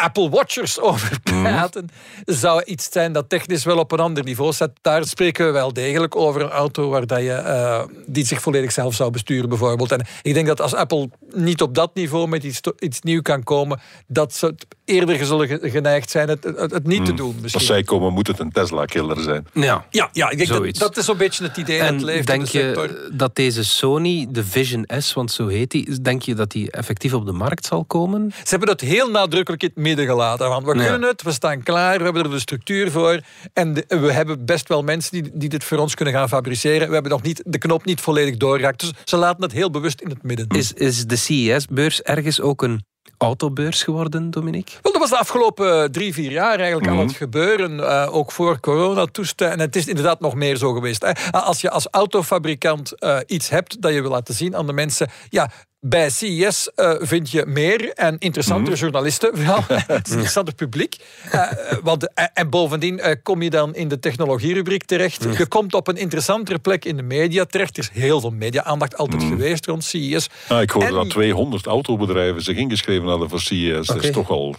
Apple 0.00 0.28
Watchers 0.30 0.80
over 0.90 1.18
mhm. 1.24 1.42
praten, 1.42 1.88
zou 2.24 2.62
iets 2.64 2.88
zijn 2.90 3.12
dat 3.12 3.28
technisch 3.28 3.64
wel 3.64 3.78
op 3.78 3.92
een 3.92 4.00
ander 4.00 4.24
niveau 4.24 4.52
staat. 4.52 4.70
Daar 4.80 5.04
spreken 5.04 5.46
we 5.46 5.52
wel 5.52 5.72
degelijk 5.72 6.16
over 6.16 6.40
een 6.40 6.50
auto 6.50 6.88
waar 6.88 7.06
dat 7.06 7.18
je, 7.18 7.42
uh, 7.46 7.82
die 8.06 8.26
zich 8.26 8.40
volledig 8.40 8.72
zelf 8.72 8.94
zou 8.94 9.10
besturen, 9.10 9.48
bijvoorbeeld. 9.48 9.92
En 9.92 10.06
ik 10.22 10.34
denk 10.34 10.46
dat 10.46 10.60
als 10.60 10.74
Apple 10.74 11.10
niet 11.34 11.62
op 11.62 11.74
dat 11.74 11.94
niveau 11.94 12.28
met 12.28 12.44
iets, 12.44 12.60
iets 12.78 13.00
nieuws 13.00 13.22
kan 13.22 13.42
komen, 13.42 13.80
dat 14.06 14.34
ze 14.34 14.54
eerder 14.84 15.24
zullen 15.24 15.70
geneigd 15.70 16.10
zijn 16.10 16.28
het, 16.28 16.44
het, 16.44 16.70
het 16.70 16.86
niet 16.86 17.04
te 17.04 17.12
mhm. 17.12 17.20
doen. 17.20 17.34
Misschien. 17.40 17.54
Als 17.54 17.66
zij 17.66 17.82
komen, 17.82 18.12
moet 18.12 18.26
het 18.26 18.38
een 18.38 18.52
Tesla-killer 18.52 19.20
zijn. 19.20 19.46
Ja, 19.52 19.86
ja, 19.90 20.08
ja 20.12 20.30
ik 20.30 20.38
denk 20.38 20.48
dat, 20.48 20.76
dat 20.76 20.96
is 20.96 21.04
zo'n 21.04 21.16
beetje 21.16 21.44
het 21.44 21.56
idee 21.56 21.80
en 21.80 21.94
dat 21.94 22.02
leeft 22.02 22.26
denk 22.26 22.46
je 22.46 23.08
dat 23.12 23.36
deze 23.36 23.64
Sony, 23.64 24.26
de 24.30 24.44
Vision 24.44 24.88
S, 24.98 25.12
want 25.12 25.32
zo 25.32 25.46
heet 25.46 25.70
die, 25.70 26.00
denk 26.00 26.22
je 26.22 26.34
dat 26.34 26.50
die 26.50 26.70
effectief 26.70 27.14
op 27.14 27.26
de 27.26 27.32
markt 27.32 27.66
zal 27.66 27.84
komen? 27.84 28.32
Ze 28.32 28.48
hebben 28.48 28.68
dat 28.68 28.80
heel 28.80 29.10
nadrukkelijk 29.10 29.62
in 29.62 29.68
het 29.68 29.84
midden 29.96 30.16
gelaten. 30.16 30.48
Want 30.48 30.66
we 30.66 30.72
kunnen 30.72 31.02
het, 31.02 31.22
we 31.22 31.32
staan 31.32 31.62
klaar, 31.62 31.98
we 31.98 32.04
hebben 32.04 32.22
er 32.22 32.30
de 32.30 32.38
structuur 32.38 32.90
voor. 32.90 33.20
En 33.52 33.74
we 33.74 34.12
hebben 34.12 34.44
best 34.44 34.68
wel 34.68 34.82
mensen 34.82 35.22
die, 35.22 35.30
die 35.34 35.48
dit 35.48 35.64
voor 35.64 35.78
ons 35.78 35.94
kunnen 35.94 36.14
gaan 36.14 36.28
fabriceren. 36.28 36.86
We 36.88 36.94
hebben 36.94 37.12
nog 37.12 37.22
niet 37.22 37.42
de 37.46 37.58
knop 37.58 37.84
niet 37.84 38.00
volledig 38.00 38.36
doorgeraakt. 38.36 38.80
Dus 38.80 38.92
ze 39.04 39.16
laten 39.16 39.42
het 39.42 39.52
heel 39.52 39.70
bewust 39.70 40.00
in 40.00 40.08
het 40.08 40.22
midden. 40.22 40.48
Is, 40.48 40.72
is 40.72 41.06
de 41.06 41.16
CES-beurs 41.16 42.02
ergens 42.02 42.40
ook 42.40 42.62
een 42.62 42.84
autobeurs 43.18 43.82
geworden, 43.82 44.30
Dominique? 44.30 44.78
Wel, 44.82 44.92
dat 44.92 45.00
was 45.00 45.10
de 45.10 45.18
afgelopen 45.18 45.82
eh, 45.82 45.88
drie, 45.88 46.12
vier 46.12 46.30
jaar 46.30 46.58
eigenlijk 46.58 46.86
mm 46.86 46.92
-hmm. 46.92 47.00
aan 47.00 47.06
het 47.06 47.16
gebeuren. 47.16 47.78
Uh, 47.78 48.08
ook 48.10 48.32
voor 48.32 48.60
coronatoestanden. 48.60 49.58
En 49.58 49.64
het 49.64 49.76
is 49.76 49.86
inderdaad 49.86 50.20
nog 50.20 50.34
meer 50.34 50.56
zo 50.56 50.72
geweest. 50.72 51.02
Hè. 51.02 51.30
Als 51.30 51.60
je 51.60 51.70
als 51.70 51.86
autofabrikant 51.90 52.92
uh, 52.98 53.18
iets 53.26 53.48
hebt 53.48 53.82
dat 53.82 53.92
je 53.92 54.00
wil 54.00 54.10
laten 54.10 54.34
zien 54.34 54.56
aan 54.56 54.66
de 54.66 54.72
mensen... 54.72 55.10
Ja, 55.28 55.50
bij 55.80 56.10
CES 56.10 56.70
uh, 56.76 56.94
vind 56.98 57.30
je 57.30 57.44
meer 57.46 57.92
en 57.92 58.18
interessantere 58.18 58.70
mm. 58.70 58.80
journalisten, 58.80 59.36
vooral 59.36 59.62
het 59.86 60.06
is 60.06 60.12
interessanter 60.12 60.54
publiek. 60.54 60.96
Uh, 61.34 61.52
want, 61.82 62.02
uh, 62.02 62.24
en 62.34 62.50
bovendien 62.50 63.00
kom 63.22 63.42
je 63.42 63.50
dan 63.50 63.74
in 63.74 63.88
de 63.88 63.98
technologierubriek 63.98 64.84
terecht. 64.84 65.24
Mm. 65.24 65.32
Je 65.32 65.46
komt 65.46 65.74
op 65.74 65.88
een 65.88 65.96
interessantere 65.96 66.58
plek 66.58 66.84
in 66.84 66.96
de 66.96 67.02
media 67.02 67.44
terecht. 67.44 67.76
Er 67.76 67.82
is 67.82 68.00
heel 68.00 68.20
veel 68.20 68.30
media-aandacht 68.30 68.96
altijd 68.96 69.22
mm. 69.22 69.28
geweest 69.28 69.66
rond 69.66 69.84
CES. 69.84 70.28
Ah, 70.48 70.60
ik 70.62 70.70
hoorde 70.70 70.88
en... 70.88 70.94
dat 70.94 71.10
200 71.10 71.66
autobedrijven 71.66 72.42
zich 72.42 72.56
ingeschreven 72.56 73.08
hadden 73.08 73.28
voor 73.28 73.40
CES. 73.40 73.70
Okay. 73.70 73.82
Dat 73.82 74.04
is 74.04 74.10
toch 74.10 74.30
al 74.30 74.56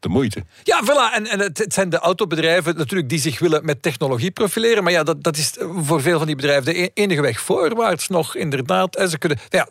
de 0.00 0.08
moeite. 0.08 0.44
Ja, 0.62 0.82
voilà. 0.84 1.14
En, 1.14 1.26
en 1.26 1.38
het, 1.38 1.58
het, 1.58 1.74
zijn 1.74 1.88
de 1.88 1.98
autobedrijven 1.98 2.76
natuurlijk 2.76 3.08
die 3.08 3.18
zich 3.18 3.38
willen 3.38 3.64
met 3.64 3.82
technologie 3.82 4.30
profileren. 4.30 4.82
Maar 4.82 4.92
ja, 4.92 5.02
dat, 5.02 5.22
dat 5.22 5.36
is 5.36 5.52
voor 5.74 6.02
veel 6.02 6.18
van 6.18 6.26
die 6.26 6.36
bedrijven 6.36 6.64
de 6.64 6.82
e-, 6.82 6.90
enige 6.94 7.20
weg 7.20 7.40
voorwaarts 7.40 8.08
nog, 8.08 8.36
inderdaad. 8.36 8.96
En 8.96 9.08
ze 9.08 9.18
kunnen, 9.18 9.38
ja, 9.48 9.68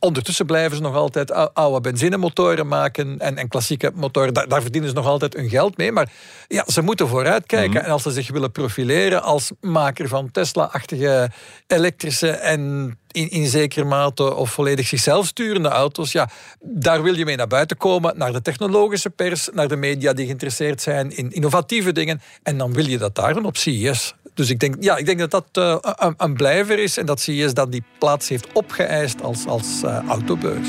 Ondertussen 0.00 0.46
blijven 0.46 0.76
ze 0.76 0.82
nog 0.82 0.94
altijd 0.94 1.54
oude 1.54 1.80
benzinemotoren 1.80 2.66
maken 2.66 3.18
en, 3.18 3.36
en 3.36 3.48
klassieke 3.48 3.90
motoren. 3.94 4.34
Daar, 4.34 4.48
daar, 4.48 4.62
verdienen 4.62 4.90
ze 4.90 4.96
nog 4.96 5.06
altijd 5.06 5.34
hun 5.34 5.48
geld 5.48 5.76
mee. 5.76 5.92
Maar 5.92 6.10
ja, 6.48 6.64
ze 6.66 6.82
moeten 6.82 7.08
vooruitkijken. 7.08 7.70
Mm. 7.70 7.86
En 7.86 7.90
als 7.90 8.02
ze 8.02 8.10
zich 8.10 8.30
willen 8.30 8.52
profileren 8.52 9.22
als 9.22 9.50
maker 9.60 10.08
van 10.08 10.30
Tesla-achtige 10.30 11.30
elektrische 11.66 12.30
en 12.30 12.96
in, 13.10 13.30
in 13.30 13.46
zekere 13.46 13.84
mate 13.84 14.34
of 14.34 14.50
volledig 14.50 14.86
zichzelf 14.86 15.26
sturende 15.26 15.68
auto's, 15.68 16.12
ja, 16.12 16.30
daar 16.60 17.02
wil 17.02 17.16
je 17.16 17.24
mee 17.24 17.36
naar 17.36 17.46
buiten 17.46 17.76
komen, 17.76 18.18
naar 18.18 18.32
de 18.32 18.42
technologische 18.42 19.10
pers, 19.10 19.48
naar 19.52 19.68
de 19.68 19.76
media 19.76 20.12
die 20.12 20.24
geïnteresseerd 20.24 20.82
zijn 20.82 21.16
in 21.16 21.32
innovatieve 21.32 21.92
dingen. 21.92 22.20
En 22.42 22.58
dan 22.58 22.72
wil 22.72 22.86
je 22.86 22.98
dat 22.98 23.14
daar 23.14 23.34
dan 23.34 23.44
op 23.44 23.56
CES. 23.56 24.14
Dus 24.38 24.50
ik 24.50 24.58
denk, 24.58 24.74
ja, 24.80 24.96
ik 24.96 25.06
denk 25.06 25.18
dat 25.18 25.30
dat 25.30 25.46
uh, 25.58 25.76
een, 25.80 26.14
een, 26.16 26.34
blijver 26.34 26.78
is 26.78 26.96
en 26.96 27.06
dat 27.06 27.20
CES 27.20 27.54
dan 27.54 27.70
die 27.70 27.82
plaats 27.98 28.28
heeft 28.28 28.52
opgeëist 28.52 29.22
als, 29.22 29.46
als 29.46 29.82
uh, 29.84 30.08
autobeurs. 30.08 30.68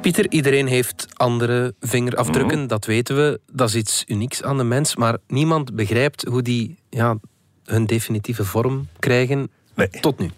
Pieter, 0.00 0.26
iedereen 0.28 0.66
heeft 0.66 1.06
andere 1.16 1.74
vingerafdrukken, 1.80 2.58
mm 2.58 2.66
dat 2.66 2.84
weten 2.84 3.16
we. 3.16 3.40
Dat 3.52 3.68
is 3.68 3.74
iets 3.74 4.04
unieks 4.06 4.42
aan 4.42 4.56
de 4.56 4.64
mens, 4.64 4.96
maar 4.96 5.18
niemand 5.26 5.74
begrijpt 5.74 6.24
hoe 6.24 6.42
die 6.42 6.78
ja, 6.90 7.16
hun 7.64 7.86
definitieve 7.86 8.44
vorm 8.44 8.88
krijgen 8.98 9.50
nee. 9.74 9.88
tot 9.88 10.18
nu. 10.18 10.30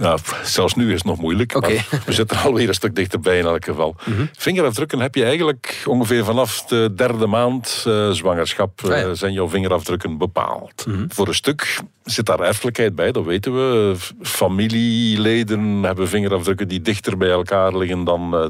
Ja, 0.00 0.16
zelfs 0.44 0.74
nu 0.74 0.86
is 0.88 0.94
het 0.94 1.04
nog 1.04 1.18
moeilijk. 1.20 1.60
Maar 1.60 1.70
we 2.06 2.12
zitten 2.12 2.38
alweer 2.38 2.68
een 2.68 2.74
stuk 2.74 2.94
dichterbij 2.94 3.38
in 3.38 3.44
elk 3.44 3.64
geval. 3.64 3.96
Vingerafdrukken 4.38 5.00
heb 5.00 5.14
je 5.14 5.24
eigenlijk 5.24 5.82
ongeveer 5.86 6.24
vanaf 6.24 6.62
de 6.62 6.92
derde 6.96 7.26
maand 7.26 7.84
eh, 7.86 8.10
zwangerschap. 8.10 8.84
eh, 8.84 8.90
Ah, 8.90 8.98
ja. 8.98 9.14
zijn 9.14 9.32
jouw 9.32 9.48
vingerafdrukken 9.48 10.18
bepaald. 10.18 10.84
Voor 11.08 11.28
een 11.28 11.34
stuk 11.34 11.80
zit 12.04 12.26
daar 12.26 12.40
erfelijkheid 12.40 12.94
bij, 12.94 13.12
dat 13.12 13.24
weten 13.24 13.52
we. 13.54 13.94
Familieleden 14.22 15.82
hebben 15.82 16.08
vingerafdrukken 16.08 16.68
die 16.68 16.80
dichter 16.82 17.16
bij 17.16 17.30
elkaar 17.30 17.76
liggen 17.76 18.04
dan 18.04 18.34
eh, 18.34 18.46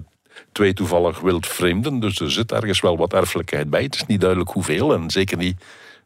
twee 0.52 0.72
toevallig 0.72 1.20
wildvreemden. 1.20 2.00
Dus 2.00 2.20
er 2.20 2.30
zit 2.30 2.52
ergens 2.52 2.80
wel 2.80 2.96
wat 2.96 3.12
erfelijkheid 3.12 3.70
bij. 3.70 3.82
Het 3.82 3.94
is 3.94 4.06
niet 4.06 4.20
duidelijk 4.20 4.50
hoeveel 4.50 4.92
en 4.94 5.10
zeker 5.10 5.36
niet 5.36 5.56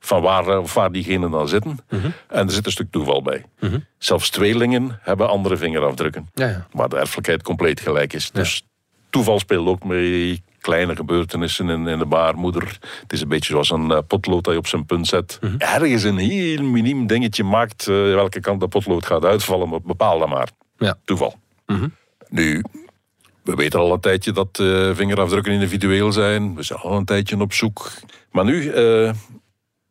van 0.01 0.23
waar, 0.23 0.49
eh, 0.49 0.67
waar 0.67 0.93
diegenen 0.93 1.31
dan 1.31 1.49
zitten. 1.49 1.79
En 2.29 2.47
er 2.47 2.51
zit 2.51 2.67
een 2.67 2.73
stuk 2.73 2.91
toeval 2.91 3.23
bij. 3.23 3.45
Zelfs 3.99 4.31
tweelingen 4.31 4.99
hebben 5.03 5.29
andere 5.29 5.57
vingerafdrukken. 5.57 6.31
Ja, 6.35 6.47
ja. 6.49 6.67
Maar 6.73 6.89
de 6.89 6.97
erfelijkheid 6.97 7.43
compleet 7.43 7.81
gelijk 7.81 8.13
is. 8.13 8.31
Dus 8.31 8.63
toeval 9.11 9.39
speelt 9.39 9.69
ook 9.69 9.85
mee. 9.85 10.43
Kleine 10.61 10.97
gebeurtenissen 10.97 11.69
in, 11.69 11.87
in 11.87 11.99
de 11.99 12.07
baarmoeder. 12.07 12.79
Het 13.01 13.13
is 13.13 13.21
een 13.21 13.29
beetje 13.29 13.53
zoals 13.53 13.71
een 13.71 13.91
eh, 13.91 13.99
potlood 14.07 14.45
dat 14.45 14.53
je 14.53 14.59
op 14.59 14.67
zijn 14.67 14.87
punt 14.87 15.07
zet. 15.07 15.39
Ergens 15.59 16.03
een 16.03 16.19
heel 16.19 16.63
miniem 16.63 17.07
dingetje 17.07 17.45
maakt 17.45 17.81
eh, 17.89 17.95
welke 17.95 18.41
kant 18.41 18.61
de 18.61 18.69
potlood 18.69 19.07
gaat 19.07 19.25
uitvallen. 19.25 19.69
Maar 19.69 19.81
bepaal 19.83 20.19
dat 20.19 20.29
maar. 20.29 20.49
Toeval. 21.05 21.35
Nu, 22.29 22.65
we 23.43 23.55
weten 23.55 23.81
al 23.81 23.93
een 23.93 24.01
tijdje 24.01 24.33
dat 24.33 24.49
vingerafdrukken 24.95 25.53
individueel 25.53 26.13
zijn. 26.13 26.55
We 26.55 26.63
zijn 26.63 26.79
al 26.79 26.97
een 26.97 27.05
tijdje 27.05 27.41
op 27.41 27.53
zoek. 27.53 27.91
Maar 28.31 28.45
nu, 28.45 28.73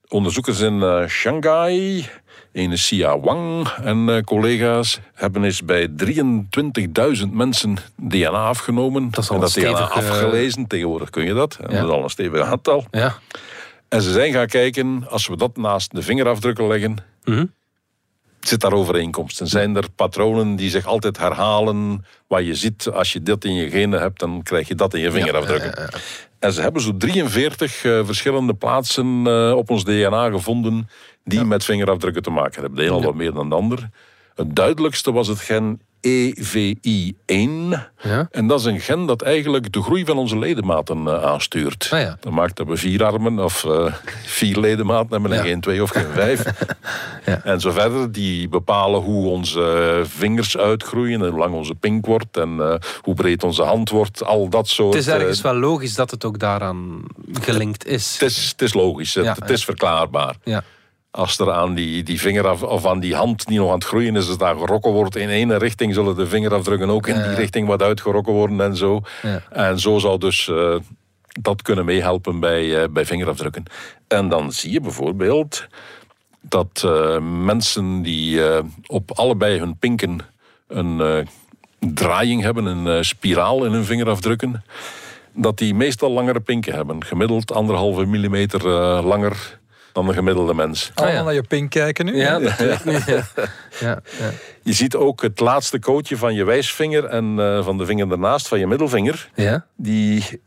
onderzoekers 0.10 0.60
in 0.60 0.84
eh, 0.84 1.08
Shanghai, 1.08 2.06
in 2.52 2.72
Xia 2.72 3.20
Wang 3.20 3.68
en 3.84 4.10
eh, 4.10 4.22
collega's 4.24 5.00
hebben 5.14 5.44
eens 5.44 5.64
bij 5.64 5.88
23.000 5.88 7.30
mensen 7.32 7.78
DNA 7.96 8.30
afgenomen. 8.48 9.12
Dat 9.12 9.24
is 9.24 9.30
al 9.30 9.36
en 9.36 9.42
dat 9.42 9.54
DNA 9.54 9.62
stevig, 9.62 9.90
eh, 9.90 9.96
afgelezen. 9.96 10.68
Tegenwoordig 10.68 11.10
kun 11.10 11.26
je 11.26 11.34
dat. 11.34 11.58
En 11.62 11.76
Ja. 11.76 11.80
Dat 11.80 11.90
is 11.90 11.96
al 11.96 12.04
een 12.04 12.10
stevig 12.10 12.42
aantal. 12.42 12.86
Ja. 12.92 13.16
En 13.88 14.02
ze 14.02 14.12
zijn 14.12 14.34
gaan 14.34 14.48
kijken, 14.48 15.06
als 15.10 15.28
we 15.28 15.38
dat 15.38 15.58
naast 15.58 15.96
de 15.96 16.02
vingerafdrukken 16.02 16.68
leggen, 16.68 16.98
zit 18.40 18.62
daar 18.62 18.74
overeenkomst. 18.74 19.42
En 19.42 19.48
zijn 19.48 19.76
er 19.76 19.92
patronen 19.96 20.56
die 20.56 20.70
zich 20.70 20.86
altijd 20.86 21.18
herhalen, 21.18 22.06
waar 22.28 22.42
je 22.42 22.56
ziet, 22.56 22.90
als 22.90 23.14
je 23.14 23.24
dit 23.24 23.46
in 23.46 23.54
je 23.54 23.70
genen 23.70 24.00
hebt, 24.00 24.20
dan 24.20 24.44
krijg 24.44 24.68
je 24.68 24.76
dat 24.76 24.94
in 24.94 25.02
je 25.02 25.12
vingerafdrukken. 25.12 25.90
En 26.40 26.54
ze 26.54 26.62
hebben 26.62 26.82
zo 26.82 26.98
43 26.98 27.84
eh, 27.84 28.06
verschillende 28.06 28.54
plaatsen 28.54 29.28
eh, 29.28 29.52
op 29.56 29.70
ons 29.70 29.84
DNA 29.84 30.30
gevonden 30.30 30.90
die 31.24 31.44
met 31.44 31.66
vingerafdrukken 31.66 32.22
te 32.22 32.30
maken 32.30 32.62
hebben. 32.62 32.80
De 32.80 32.86
een 32.86 32.92
al 32.92 33.04
wat 33.04 33.16
meer 33.16 33.34
dan 33.34 33.50
de 33.50 33.56
ander. 33.56 33.90
Het 34.36 34.56
duidelijkste 34.56 35.12
was 35.12 35.28
het 35.28 35.40
gen 35.40 35.82
EVI1. 36.08 37.78
Ja. 38.02 38.28
En 38.32 38.48
dat 38.48 38.60
is 38.60 38.66
een 38.66 38.80
gen 38.80 39.06
dat 39.06 39.22
eigenlijk 39.22 39.72
de 39.72 39.82
groei 39.82 40.06
van 40.06 40.18
onze 40.18 40.38
ledematen 40.40 41.08
eh, 41.08 41.24
aanstuurt. 41.24 41.88
Ah 41.92 42.00
ja. 42.00 42.18
Dat 42.20 42.34
maakt 42.34 42.56
dat 42.56 42.68
we 42.68 42.78
vier 42.78 43.04
armen 43.04 43.40
of 43.40 43.64
eh, 43.66 43.94
vier 44.24 44.58
ledematen 44.60 45.12
hebben 45.12 45.32
en 45.32 45.38
Ja. 45.38 45.44
geen 45.44 45.62
twee 45.62 45.82
of 45.82 45.90
geen 45.90 46.12
vijf. 46.14 46.44
Ja. 47.26 47.42
En 47.44 47.60
zo 47.60 47.72
verder, 47.72 48.12
die 48.12 48.48
bepalen 48.50 49.02
hoe 49.02 49.28
onze 49.30 50.02
vingers 50.08 50.58
uitgroeien 50.58 51.22
en 51.22 51.30
hoe 51.30 51.40
lang 51.40 51.54
onze 51.54 51.76
pink 51.76 52.06
wordt 52.06 52.38
en 52.38 52.60
eh, 52.60 52.76
hoe 53.02 53.14
breed 53.14 53.44
onze 53.44 53.64
hand 53.64 53.90
wordt. 53.90 54.24
Al 54.26 54.50
dat 54.50 54.68
soort... 54.68 54.94
Het 54.94 55.02
is 55.08 55.14
ergens 55.14 55.42
wel 55.42 55.54
logisch 55.56 55.96
dat 55.96 56.12
het 56.12 56.26
ook 56.26 56.40
daaraan 56.40 57.02
gelinkt 57.42 57.86
is. 57.86 58.12
het 58.20 58.22
is, 58.30 58.50
het 58.52 58.62
is 58.62 58.74
logisch, 58.74 59.14
het, 59.16 59.40
het 59.40 59.50
is 59.50 59.66
verklaarbaar. 59.66 60.36
Ja. 60.44 60.64
Als 61.12 61.40
er 61.40 61.52
aan 61.52 61.74
die, 61.74 62.04
die 62.04 62.20
vinger 62.20 62.48
af, 62.48 62.64
of 62.64 62.86
aan 62.86 63.00
die 63.00 63.16
hand 63.16 63.46
die 63.46 63.58
nog 63.58 63.68
aan 63.68 63.74
het 63.74 63.84
groeien 63.84 64.16
is, 64.16 64.28
als 64.28 64.38
daar 64.38 64.56
gerokken 64.56 64.92
wordt 64.92 65.16
in 65.16 65.30
ene 65.30 65.58
richting, 65.58 65.94
zullen 65.94 66.16
de 66.16 66.28
vingerafdrukken 66.28 66.90
ook 66.90 67.08
in 67.08 67.16
die 67.16 67.34
richting 67.34 67.68
wat 67.68 67.82
uitgerokken 67.82 68.34
worden 68.34 68.62
en 68.62 68.76
zo. 68.76 69.02
Ja. 69.22 69.42
En 69.50 69.80
zo 69.80 69.98
zou 69.98 70.18
dus 70.18 70.48
eh, 70.48 70.76
dat 71.42 71.62
kunnen 71.62 71.86
meehelpen 71.86 72.40
bij, 72.40 72.82
eh, 72.82 72.90
bij 72.90 73.06
vingerafdrukken. 73.06 73.64
En 74.08 74.30
dan 74.30 74.52
zie 74.52 74.72
je 74.72 74.82
bijvoorbeeld 74.82 75.68
dat 76.42 76.82
eh, 76.86 77.20
mensen 77.20 78.02
die 78.02 78.42
op 78.86 79.12
allebei 79.12 79.60
hun 79.60 79.78
pinken 79.78 80.20
een 80.68 81.28
draaiing 81.80 82.42
hebben, 82.42 82.66
een 82.66 83.06
spiraal 83.06 83.66
in 83.66 83.72
hun 83.72 83.86
vingerafdrukken, 83.86 84.64
dat 85.34 85.58
die 85.58 85.74
meestal 85.74 86.12
langere 86.12 86.40
pinken 86.40 86.74
hebben. 86.74 87.04
Gemiddeld 87.06 87.54
anderhalve 87.54 88.06
millimeter 88.06 88.68
langer 89.04 89.59
dan 89.94 90.08
een 90.08 90.14
gemiddelde 90.14 90.54
mens. 90.54 90.92
Allemaal 90.94 91.18
ja. 91.18 91.24
naar 91.24 91.34
je 91.34 91.44
pink 91.44 91.70
kijken 91.70 92.06
nu. 92.06 92.18
Ja, 92.18 92.40
dat 92.40 92.56
weet 92.58 92.74
ik 92.74 92.86
niet. 92.86 93.06
Ja. 93.06 93.24
Ja, 93.80 94.02
ja. 94.20 94.32
Je 94.64 94.74
ziet 94.74 94.96
ook 94.96 95.22
het 95.22 95.40
laatste 95.40 95.80
kootje 95.80 96.18
van 96.18 96.34
je 96.34 96.44
wijsvinger 96.44 97.06
en 97.06 97.40
eh, 97.40 97.64
van 97.64 97.78
de 97.78 97.86
vinger 97.86 98.10
daarnaast, 98.10 98.48
van 98.48 98.60
je 98.60 98.68
middelvinger. 98.68 99.30
Ja? 99.36 99.66
Die 99.76 100.42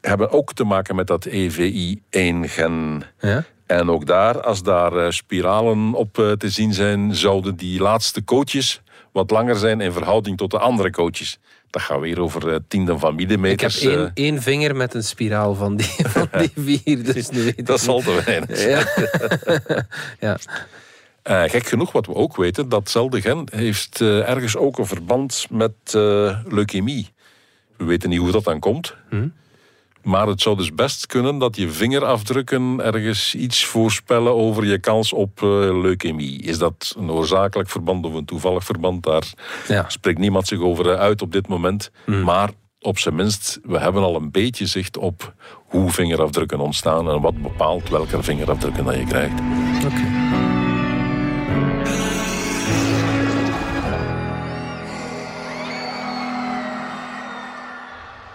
hebben 0.00 0.30
ook 0.30 0.52
te 0.52 0.64
maken 0.64 0.96
met 0.96 1.06
dat 1.06 1.24
E 1.24 1.48
EVI1-gen. 1.48 3.02
Ja? 3.18 3.44
En 3.66 3.90
ook 3.90 4.06
daar, 4.06 4.40
als 4.40 4.62
daar 4.62 4.96
eh, 4.96 5.10
spiralen 5.10 5.94
op 5.94 6.18
eh, 6.18 6.32
te 6.32 6.50
zien 6.50 6.72
zijn, 6.72 7.14
zouden 7.14 7.56
die 7.56 7.80
laatste 7.80 8.22
kootjes 8.22 8.82
wat 9.12 9.30
langer 9.30 9.56
zijn 9.56 9.80
in 9.80 9.92
verhouding 9.92 10.36
tot 10.36 10.50
de 10.50 10.58
andere 10.58 10.90
kootjes. 10.90 11.38
Dat 11.74 11.82
gaat 11.82 12.00
weer 12.00 12.20
over 12.20 12.52
eh, 12.52 12.58
tienden 12.68 12.98
van 12.98 13.18
Ik 13.18 13.28
heb 13.28 13.28
millimeters. 13.28 13.80
eh, 13.80 13.92
één, 13.92 14.10
één 14.14 14.42
vinger 14.42 14.76
met 14.76 14.94
een 14.94 15.04
spiraal 15.04 15.54
van 15.54 15.76
die, 15.76 15.86
van 16.16 16.28
die 16.38 16.52
vier, 16.84 17.04
dus 17.04 17.28
nu 17.30 17.42
weet 17.44 17.58
ik 17.58 17.66
dat 17.66 17.80
is 17.80 17.88
al 17.88 18.00
te 18.00 18.22
weinig. 18.24 18.64
Ja. 18.68 18.86
ja. 20.20 20.38
Eh, 21.22 21.50
gek 21.50 21.66
genoeg, 21.66 21.92
wat 21.92 22.06
we 22.06 22.14
ook 22.14 22.36
weten, 22.36 22.68
datzelfde 22.68 23.20
gen 23.20 23.48
heeft 23.52 24.00
ergens 24.00 24.56
ook 24.56 24.78
een 24.78 24.86
verband 24.86 25.46
met 25.50 25.72
leukemie. 26.48 27.12
We 27.76 27.84
weten 27.84 28.08
niet 28.08 28.18
hoe 28.18 28.30
dat 28.30 28.44
dan 28.44 28.58
komt. 28.60 28.94
Maar 30.04 30.26
het 30.26 30.40
zou 30.40 30.56
dus 30.56 30.74
best 30.74 31.06
kunnen 31.06 31.38
dat 31.38 31.56
je 31.56 31.70
vingerafdrukken 31.70 32.80
ergens 32.80 33.34
iets 33.34 33.64
voorspellen 33.64 34.34
over 34.34 34.64
je 34.64 34.78
kans 34.78 35.12
op 35.12 35.42
eh, 35.42 35.48
leukemie. 35.82 36.42
Is 36.42 36.58
dat 36.58 36.94
een 36.98 37.10
oorzakelijk 37.10 37.70
verband 37.70 38.04
of 38.06 38.14
een 38.14 38.24
toevallig 38.24 38.64
verband? 38.64 39.02
Daar 39.02 39.32
Ja. 39.68 39.84
spreekt 39.88 40.18
niemand 40.18 40.46
zich 40.46 40.60
over 40.60 40.90
eh, 40.90 40.98
uit 41.00 41.22
op 41.22 41.32
dit 41.32 41.48
moment. 41.48 41.90
Maar 42.24 42.50
op 42.80 42.98
zijn 42.98 43.14
minst, 43.14 43.58
we 43.62 43.78
hebben 43.78 44.02
al 44.02 44.16
een 44.16 44.30
beetje 44.30 44.66
zicht 44.66 44.96
op 44.96 45.34
hoe 45.68 45.90
vingerafdrukken 45.90 46.60
ontstaan 46.60 47.10
en 47.10 47.20
wat 47.20 47.42
bepaalt 47.42 47.88
welke 47.88 48.22
vingerafdrukken 48.22 48.84
dat 48.84 48.94
je 48.94 49.04
krijgt. 49.04 49.40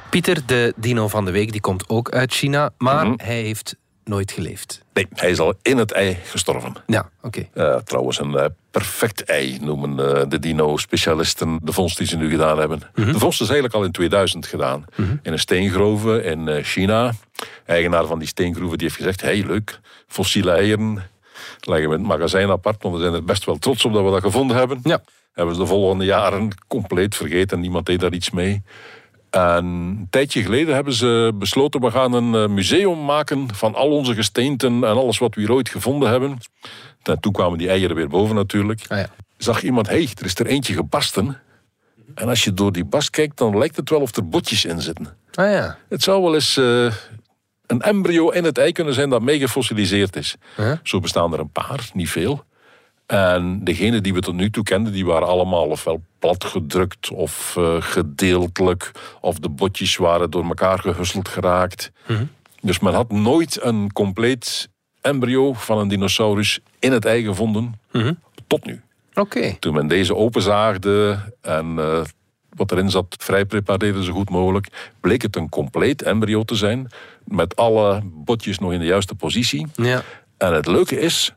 Pieter, 0.10 0.45
de 0.45 0.74
dino 0.76 1.08
van 1.08 1.26
de 1.26 1.32
week, 1.32 1.52
die 1.52 1.62
komt 1.62 1.89
ook 1.89 2.10
uit 2.12 2.34
China, 2.34 2.69
maar 2.78 3.06
Mhm. 3.08 3.13
hij 3.24 3.41
heeft 3.41 3.76
nooit 4.04 4.32
geleefd. 4.32 4.84
Nee, 4.93 5.08
hij 5.13 5.30
is 5.30 5.39
al 5.39 5.54
in 5.62 5.78
het 5.78 5.91
ei 5.91 6.17
gestorven. 6.24 6.74
Ja, 6.88 7.10
oké. 7.22 7.48
Eh, 7.54 7.76
trouwens, 7.76 8.19
een 8.19 8.36
eh, 8.38 8.45
perfect 8.72 9.24
ei 9.24 9.58
noemen 9.62 10.15
eh, 10.17 10.24
de 10.30 10.39
dino-specialisten 10.39 11.60
de 11.63 11.72
vondst 11.72 11.98
die 11.98 12.08
ze 12.08 12.17
nu 12.17 12.30
gedaan 12.30 12.60
hebben. 12.60 12.82
De 12.93 13.19
vondst 13.19 13.41
is 13.41 13.48
eigenlijk 13.50 13.74
al 13.74 13.84
in 13.84 13.91
2000 13.91 14.45
gedaan. 14.48 14.86
In 14.98 15.32
een 15.32 15.39
steengrove 15.39 16.24
in 16.24 16.63
China. 16.63 17.12
Eigenaar 17.65 18.06
van 18.06 18.19
die 18.19 18.28
steengroeven 18.28 18.78
die 18.78 18.88
heeft 18.88 19.00
gezegd... 19.00 19.22
hey, 19.22 19.43
leuk, 19.45 19.80
fossiele 20.08 20.52
eieren 20.52 20.93
leggen 21.60 21.89
we 21.89 21.95
in 21.95 22.02
het 22.02 22.10
magazijn 22.10 22.50
apart... 22.50 22.84
want 22.84 22.95
we 22.95 23.02
zijn 23.02 23.13
er 23.13 23.24
best 23.24 23.45
wel 23.45 23.58
trots 23.58 23.86
op 23.86 23.93
dat 23.93 24.04
we 24.04 24.12
dat 24.12 24.22
gevonden 24.22 24.58
hebben. 24.58 24.80
Ja. 24.84 25.02
Hebben 25.34 25.56
ze 25.56 25.62
de 25.62 25.67
volgende 25.67 26.06
jaren 26.06 26.50
compleet 26.67 27.15
vergeten. 27.15 27.60
Niemand 27.60 27.86
deed 27.86 28.00
daar 28.00 28.13
iets 28.13 28.30
mee. 28.30 28.62
En 29.30 29.65
een 29.65 30.08
tijdje 30.10 30.42
geleden 30.42 30.76
hebben 30.76 30.94
ze 30.94 31.32
besloten... 31.36 31.82
we 31.82 31.92
gaan 31.92 32.13
een 32.13 32.36
eh, 32.36 32.48
museum 32.48 33.06
maken 33.06 33.56
van 33.56 33.76
al 33.76 33.89
onze 33.89 34.13
gesteenten... 34.13 34.74
en 34.84 34.98
alles 34.98 35.18
wat 35.18 35.36
we 35.36 35.42
hier 35.42 35.52
ooit 35.52 35.70
gevonden 35.70 36.10
hebben. 36.10 36.38
En 37.04 37.20
toen 37.20 37.32
kwamen 37.32 37.58
die 37.58 37.70
eieren 37.70 37.96
weer 37.96 38.08
boven 38.08 38.36
natuurlijk. 38.36 38.86
Ah, 38.88 38.98
ja. 38.98 39.10
Zag 39.38 39.63
iemand, 39.63 39.88
hé, 39.88 39.94
hey, 39.94 40.10
er 40.20 40.26
is 40.26 40.39
er 40.39 40.46
eentje 40.46 40.74
gebarsten. 40.74 41.38
En 42.15 42.28
als 42.28 42.44
je 42.44 42.54
door 42.54 42.72
die 42.72 42.86
bast 42.86 43.10
kijkt, 43.10 43.38
dan 43.38 43.58
lijkt 43.58 43.76
het 43.76 43.89
wel 43.89 44.02
of 44.02 44.15
er 44.15 44.30
botjes 44.30 44.65
in 44.65 44.82
zitten. 44.82 45.18
Ah 45.34 45.52
ja. 45.52 45.78
Het 45.89 46.04
zou 46.04 46.24
wel 46.24 46.34
eens 46.34 46.58
eh, 46.58 46.94
een 47.65 47.82
embryo 47.82 48.30
in 48.30 48.44
het 48.44 48.58
ei 48.58 48.72
kunnen 48.72 48.94
zijn 48.94 49.10
dat 49.10 49.22
mee 49.22 49.39
gefossiliseerd 49.39 50.15
is. 50.15 50.36
Huh? 50.56 50.74
Zo 50.84 51.00
bestaan 51.00 51.34
er 51.34 51.39
een 51.39 51.52
paar, 51.52 51.89
niet 51.94 52.10
veel. 52.10 52.44
En 53.12 53.63
degenen 53.63 54.04
die 54.04 54.13
we 54.13 54.19
tot 54.19 54.36
nu 54.36 54.50
toe 54.50 54.63
kenden, 54.63 54.93
die 54.93 55.06
waren 55.06 55.28
allemaal 55.28 55.65
ofwel 55.65 56.02
platgedrukt 56.19 57.12
of 57.12 57.56
eh, 57.58 57.76
gedeeltelijk. 57.80 58.91
Of 59.22 59.39
de 59.39 59.50
botjes 59.50 59.98
waren 59.98 60.30
door 60.30 60.43
elkaar 60.43 60.80
gehusseld 60.80 61.28
geraakt. 61.28 61.91
Dus 62.62 62.80
men 62.80 62.93
had 62.93 63.12
nooit 63.12 63.63
een 63.63 63.93
compleet 63.93 64.69
embryo 65.02 65.54
van 65.54 65.78
een 65.78 65.88
dinosaurus 65.88 66.60
in 66.80 66.91
het 66.91 67.06
ei 67.06 67.24
gevonden. 67.24 67.80
Tot 68.48 68.65
nu. 68.65 68.82
Oké. 69.13 69.56
Toen 69.60 69.74
men 69.74 69.88
deze 69.88 70.15
openzaagde 70.15 71.19
en 71.41 71.76
eh, 71.78 72.02
wat 72.50 72.72
erin 72.72 72.89
zat 72.89 73.15
vrij 73.19 73.45
prepareerde 73.45 74.04
zo 74.04 74.13
goed 74.13 74.30
mogelijk, 74.30 74.91
bleek 75.00 75.22
het 75.22 75.36
een 75.36 75.50
compleet 75.50 76.02
embryo 76.02 76.43
te 76.43 76.56
zijn. 76.56 76.88
Met 77.24 77.56
alle 77.56 78.02
botjes 78.04 78.60
nog 78.60 78.74
in 78.74 78.80
de 78.80 78.86
juiste 78.86 79.15
positie. 79.15 79.67
Ja. 79.76 80.04
En 80.38 80.54
het 80.54 80.67
leuke 80.67 81.00
is, 81.00 81.34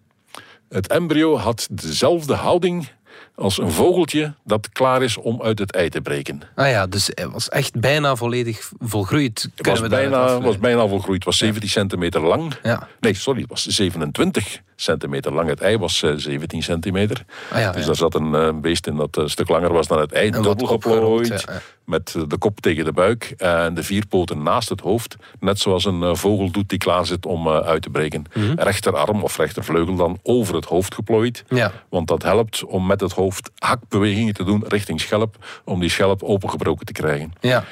het 0.72 0.86
embryo 0.86 1.36
had 1.36 1.68
dezelfde 1.70 2.34
houding 2.34 2.88
als 3.34 3.58
een 3.58 3.70
vogeltje 3.70 4.34
dat 4.44 4.68
klaar 4.68 5.02
is 5.02 5.16
om 5.16 5.42
uit 5.42 5.58
het 5.58 5.72
ei 5.72 5.88
te 5.88 6.00
breken. 6.00 6.42
Ah 6.54 6.68
ja, 6.68 6.86
dus 6.86 7.10
hij 7.14 7.28
was 7.28 7.48
echt 7.48 7.80
bijna 7.80 8.16
volledig 8.16 8.70
volgroeid. 8.78 9.48
Het 9.54 9.66
was 9.66 9.88
bijna, 9.88 10.40
was 10.40 10.58
bijna 10.58 10.88
volgroeid. 10.88 11.14
Het 11.14 11.24
was 11.24 11.36
17 11.36 11.68
centimeter 11.68 12.20
lang. 12.20 12.52
Ja. 12.62 12.88
Nee, 13.00 13.14
sorry, 13.14 13.40
het 13.40 13.50
was 13.50 13.66
27 13.66 14.60
centimeter 14.76 15.32
lang. 15.32 15.48
Het 15.48 15.60
ei 15.60 15.78
was 15.78 16.02
eh, 16.02 16.12
17 16.16 16.62
centimeter. 16.62 17.24
Ah 17.52 17.60
ja, 17.60 17.72
dus 17.72 17.80
ja. 17.80 17.86
daar 17.86 17.96
zat 17.96 18.14
een 18.14 18.34
eh, 18.34 18.50
beest 18.54 18.86
in 18.86 18.96
dat 18.96 19.16
een 19.16 19.30
stuk 19.30 19.48
langer 19.48 19.72
was 19.72 19.86
dan 19.86 19.98
het 20.00 20.12
ei. 20.12 20.30
wat 20.30 20.42
Dubbel 20.42 20.66
geplooid. 20.66 21.44
Met 21.84 22.14
eh, 22.16 22.22
de 22.28 22.38
kop 22.38 22.60
tegen 22.60 22.84
de 22.84 22.92
buik. 22.92 23.34
En 23.36 23.74
de 23.74 23.82
vier 23.82 24.06
poten 24.06 24.42
naast 24.42 24.68
het 24.68 24.80
hoofd. 24.80 25.16
Net 25.40 25.58
zoals 25.58 25.84
een 25.84 26.02
eh, 26.02 26.14
vogel 26.14 26.50
doet 26.50 26.68
die 26.68 26.78
klaar 26.78 27.06
zit 27.06 27.26
om 27.26 27.46
eh, 27.46 27.56
uit 27.58 27.82
te 27.82 27.90
breken. 27.90 28.24
Mhm. 28.34 28.60
Rechterarm 28.60 29.22
of 29.22 29.36
rechtervleugel 29.36 29.94
dan 29.94 30.18
over 30.22 30.54
het 30.54 30.64
hoofd 30.64 30.94
geplooid. 30.94 31.44
Ja. 31.48 31.72
Want 31.88 32.08
dat 32.08 32.22
helpt 32.22 32.64
om 32.64 32.86
met 32.86 33.00
het 33.00 33.12
hoofd 33.12 33.50
hakbewegingen 33.58 34.34
te 34.34 34.44
doen 34.44 34.64
richting 34.68 35.00
schelp. 35.00 35.36
Om 35.64 35.80
die 35.80 35.90
schelp 35.90 36.22
opengebroken 36.22 36.86
te 36.86 36.92
krijgen. 36.92 37.32
Ja. 37.40 37.64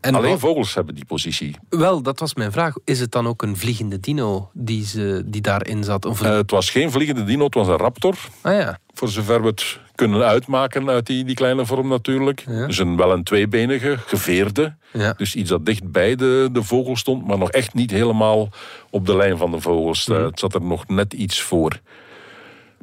En 0.00 0.14
Alleen 0.14 0.30
wat- 0.30 0.40
vogels 0.40 0.74
hebben 0.74 0.94
die 0.94 1.04
positie. 1.04 1.56
wel, 1.68 2.02
dat 2.02 2.18
was 2.20 2.34
mijn 2.34 2.52
vraag. 2.52 2.74
Is 2.84 3.00
het 3.00 3.12
dan 3.12 3.26
ook 3.26 3.42
een 3.42 3.56
vliegende 3.56 4.00
dino 4.00 4.50
die, 4.52 4.84
ze, 4.86 5.22
die 5.26 5.40
daarin 5.40 5.84
zat? 5.84 6.04
Of. 6.04 6.22
Eh, 6.22 6.30
het 6.30 6.50
was 6.50 6.70
geen 6.70 6.90
vliegende 6.90 7.24
dino, 7.24 7.44
het 7.44 7.54
was 7.54 7.68
een 7.68 7.76
raptor. 7.76 8.14
ah 8.40 8.52
ja. 8.52 8.78
Voor 8.94 9.08
zover 9.08 9.40
we 9.42 9.46
het 9.48 9.78
kunnen 9.94 10.22
uitmaken 10.26 10.88
uit 10.88 11.06
die, 11.06 11.24
die 11.24 11.34
kleine 11.34 11.66
vorm 11.66 11.88
natuurlijk. 11.88 12.44
Ja. 12.46 12.66
Dus 12.66 12.78
een, 12.78 12.96
wel 12.96 13.12
een 13.12 13.24
tweebenige, 13.24 13.96
geveerde. 14.06 14.74
Ja. 14.92 15.12
Dus 15.16 15.34
iets 15.34 15.50
dat 15.50 15.66
dicht 15.66 15.90
bij 15.90 16.14
de, 16.16 16.48
de 16.52 16.62
vogel 16.62 16.96
stond, 16.96 17.26
maar 17.26 17.38
nog 17.38 17.50
echt 17.50 17.74
niet 17.74 17.90
helemaal 17.90 18.48
op 18.90 19.06
de 19.06 19.16
lijn 19.16 19.36
van 19.36 19.50
de 19.50 19.60
vogels. 19.60 20.06
Mhm. 20.06 20.18
Eh, 20.18 20.24
het 20.24 20.38
zat 20.38 20.54
er 20.54 20.62
nog 20.62 20.88
net 20.88 21.12
iets 21.12 21.40
voor. 21.42 21.80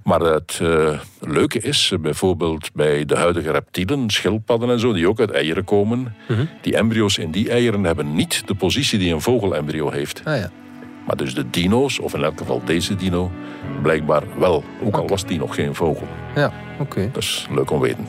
Maar 0.08 0.20
het 0.20 0.60
eh, 0.62 1.00
leuke 1.20 1.60
is, 1.60 1.90
eh, 1.94 2.00
bijvoorbeeld 2.00 2.74
bij 2.74 3.06
de 3.06 3.16
huidige 3.16 3.52
reptielen, 3.52 4.10
schildpadden 4.10 4.70
en 4.70 4.80
zo, 4.80 4.94
die 4.94 5.08
ook 5.08 5.20
uit 5.20 5.32
eieren 5.32 5.64
komen. 5.64 6.16
Mhm. 6.28 6.46
Die 6.62 6.76
embryo's 6.76 7.18
in 7.18 7.32
die 7.32 7.50
eieren 7.50 7.84
hebben 7.84 8.14
niet 8.14 8.48
de 8.48 8.56
positie 8.56 9.00
die 9.00 9.14
een 9.14 9.22
vogelembryo 9.22 9.90
heeft. 9.90 10.22
Ah 10.24 10.38
ja. 10.38 10.50
Maar 11.06 11.16
dus 11.16 11.34
de 11.34 11.50
dino's, 11.50 12.00
of 12.00 12.14
in 12.14 12.24
elk 12.24 12.38
geval 12.38 12.62
deze 12.66 12.96
dino, 12.96 13.32
blijkbaar 13.82 14.24
wel. 14.40 14.64
Ook 14.84 14.98
al 14.98 15.08
was 15.08 15.26
die 15.26 15.38
nog 15.38 15.56
geen 15.56 15.76
vogel. 15.76 16.08
Ja, 16.36 16.54
oké. 16.80 17.10
Dat 17.14 17.24
is 17.24 17.48
leuk 17.52 17.72
om 17.72 17.80
te 17.80 17.86
weten. 17.86 18.08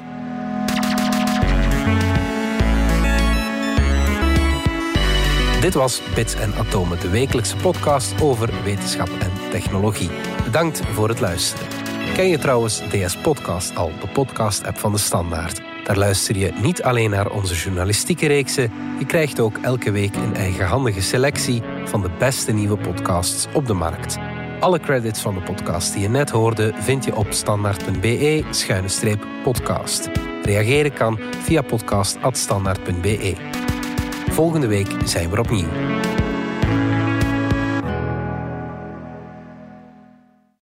Dit 5.61 5.75
was 5.75 6.03
Bits 6.15 6.35
en 6.35 6.55
Atomen, 6.55 7.01
de 7.01 7.11
wekelijkse 7.11 7.57
podcast 7.57 8.23
over 8.23 8.51
wetenschap 8.65 9.09
en 9.09 9.51
technologie. 9.51 10.11
Bedankt 10.45 10.81
voor 10.87 11.09
het 11.09 11.21
luisteren. 11.21 11.88
Ken 12.19 12.29
je 12.29 12.39
trouwens 12.39 12.83
DS 12.89 13.17
Podcast 13.17 13.77
al, 13.77 13.93
de 14.01 14.09
podcast-app 14.09 14.79
van 14.79 14.93
de 14.93 14.99
Standaard? 14.99 15.61
Daar 15.85 15.97
luister 15.97 16.37
je 16.37 16.53
niet 16.63 16.83
alleen 16.83 17.11
naar 17.11 17.31
onze 17.31 17.55
journalistieke 17.55 18.27
reeksen, 18.27 18.73
je 18.99 19.07
krijgt 19.07 19.41
ook 19.41 19.59
elke 19.63 19.91
week 19.91 20.15
een 20.15 20.35
eigenhandige 20.35 21.03
selectie 21.03 21.63
van 21.85 22.03
de 22.03 22.11
beste 22.19 22.53
nieuwe 22.53 22.77
podcasts 22.77 23.47
op 23.55 23.67
de 23.67 23.73
markt. 23.73 24.19
Alle 24.61 24.81
credits 24.81 25.21
van 25.21 25.35
de 25.35 25.41
podcast 25.41 25.93
die 25.93 26.03
je 26.03 26.09
net 26.09 26.31
hoorde 26.31 26.73
vind 26.75 27.05
je 27.05 27.17
op 27.17 27.27
standaard.be-podcast. 27.31 30.11
Reageren 30.43 30.93
kan 30.93 31.19
via 31.43 31.63
podcast.standaard.be. 31.63 33.35
Volgende 34.31 34.67
week 34.67 34.89
zijn 35.05 35.31
we 35.31 35.39
opnieuw. 35.39 35.69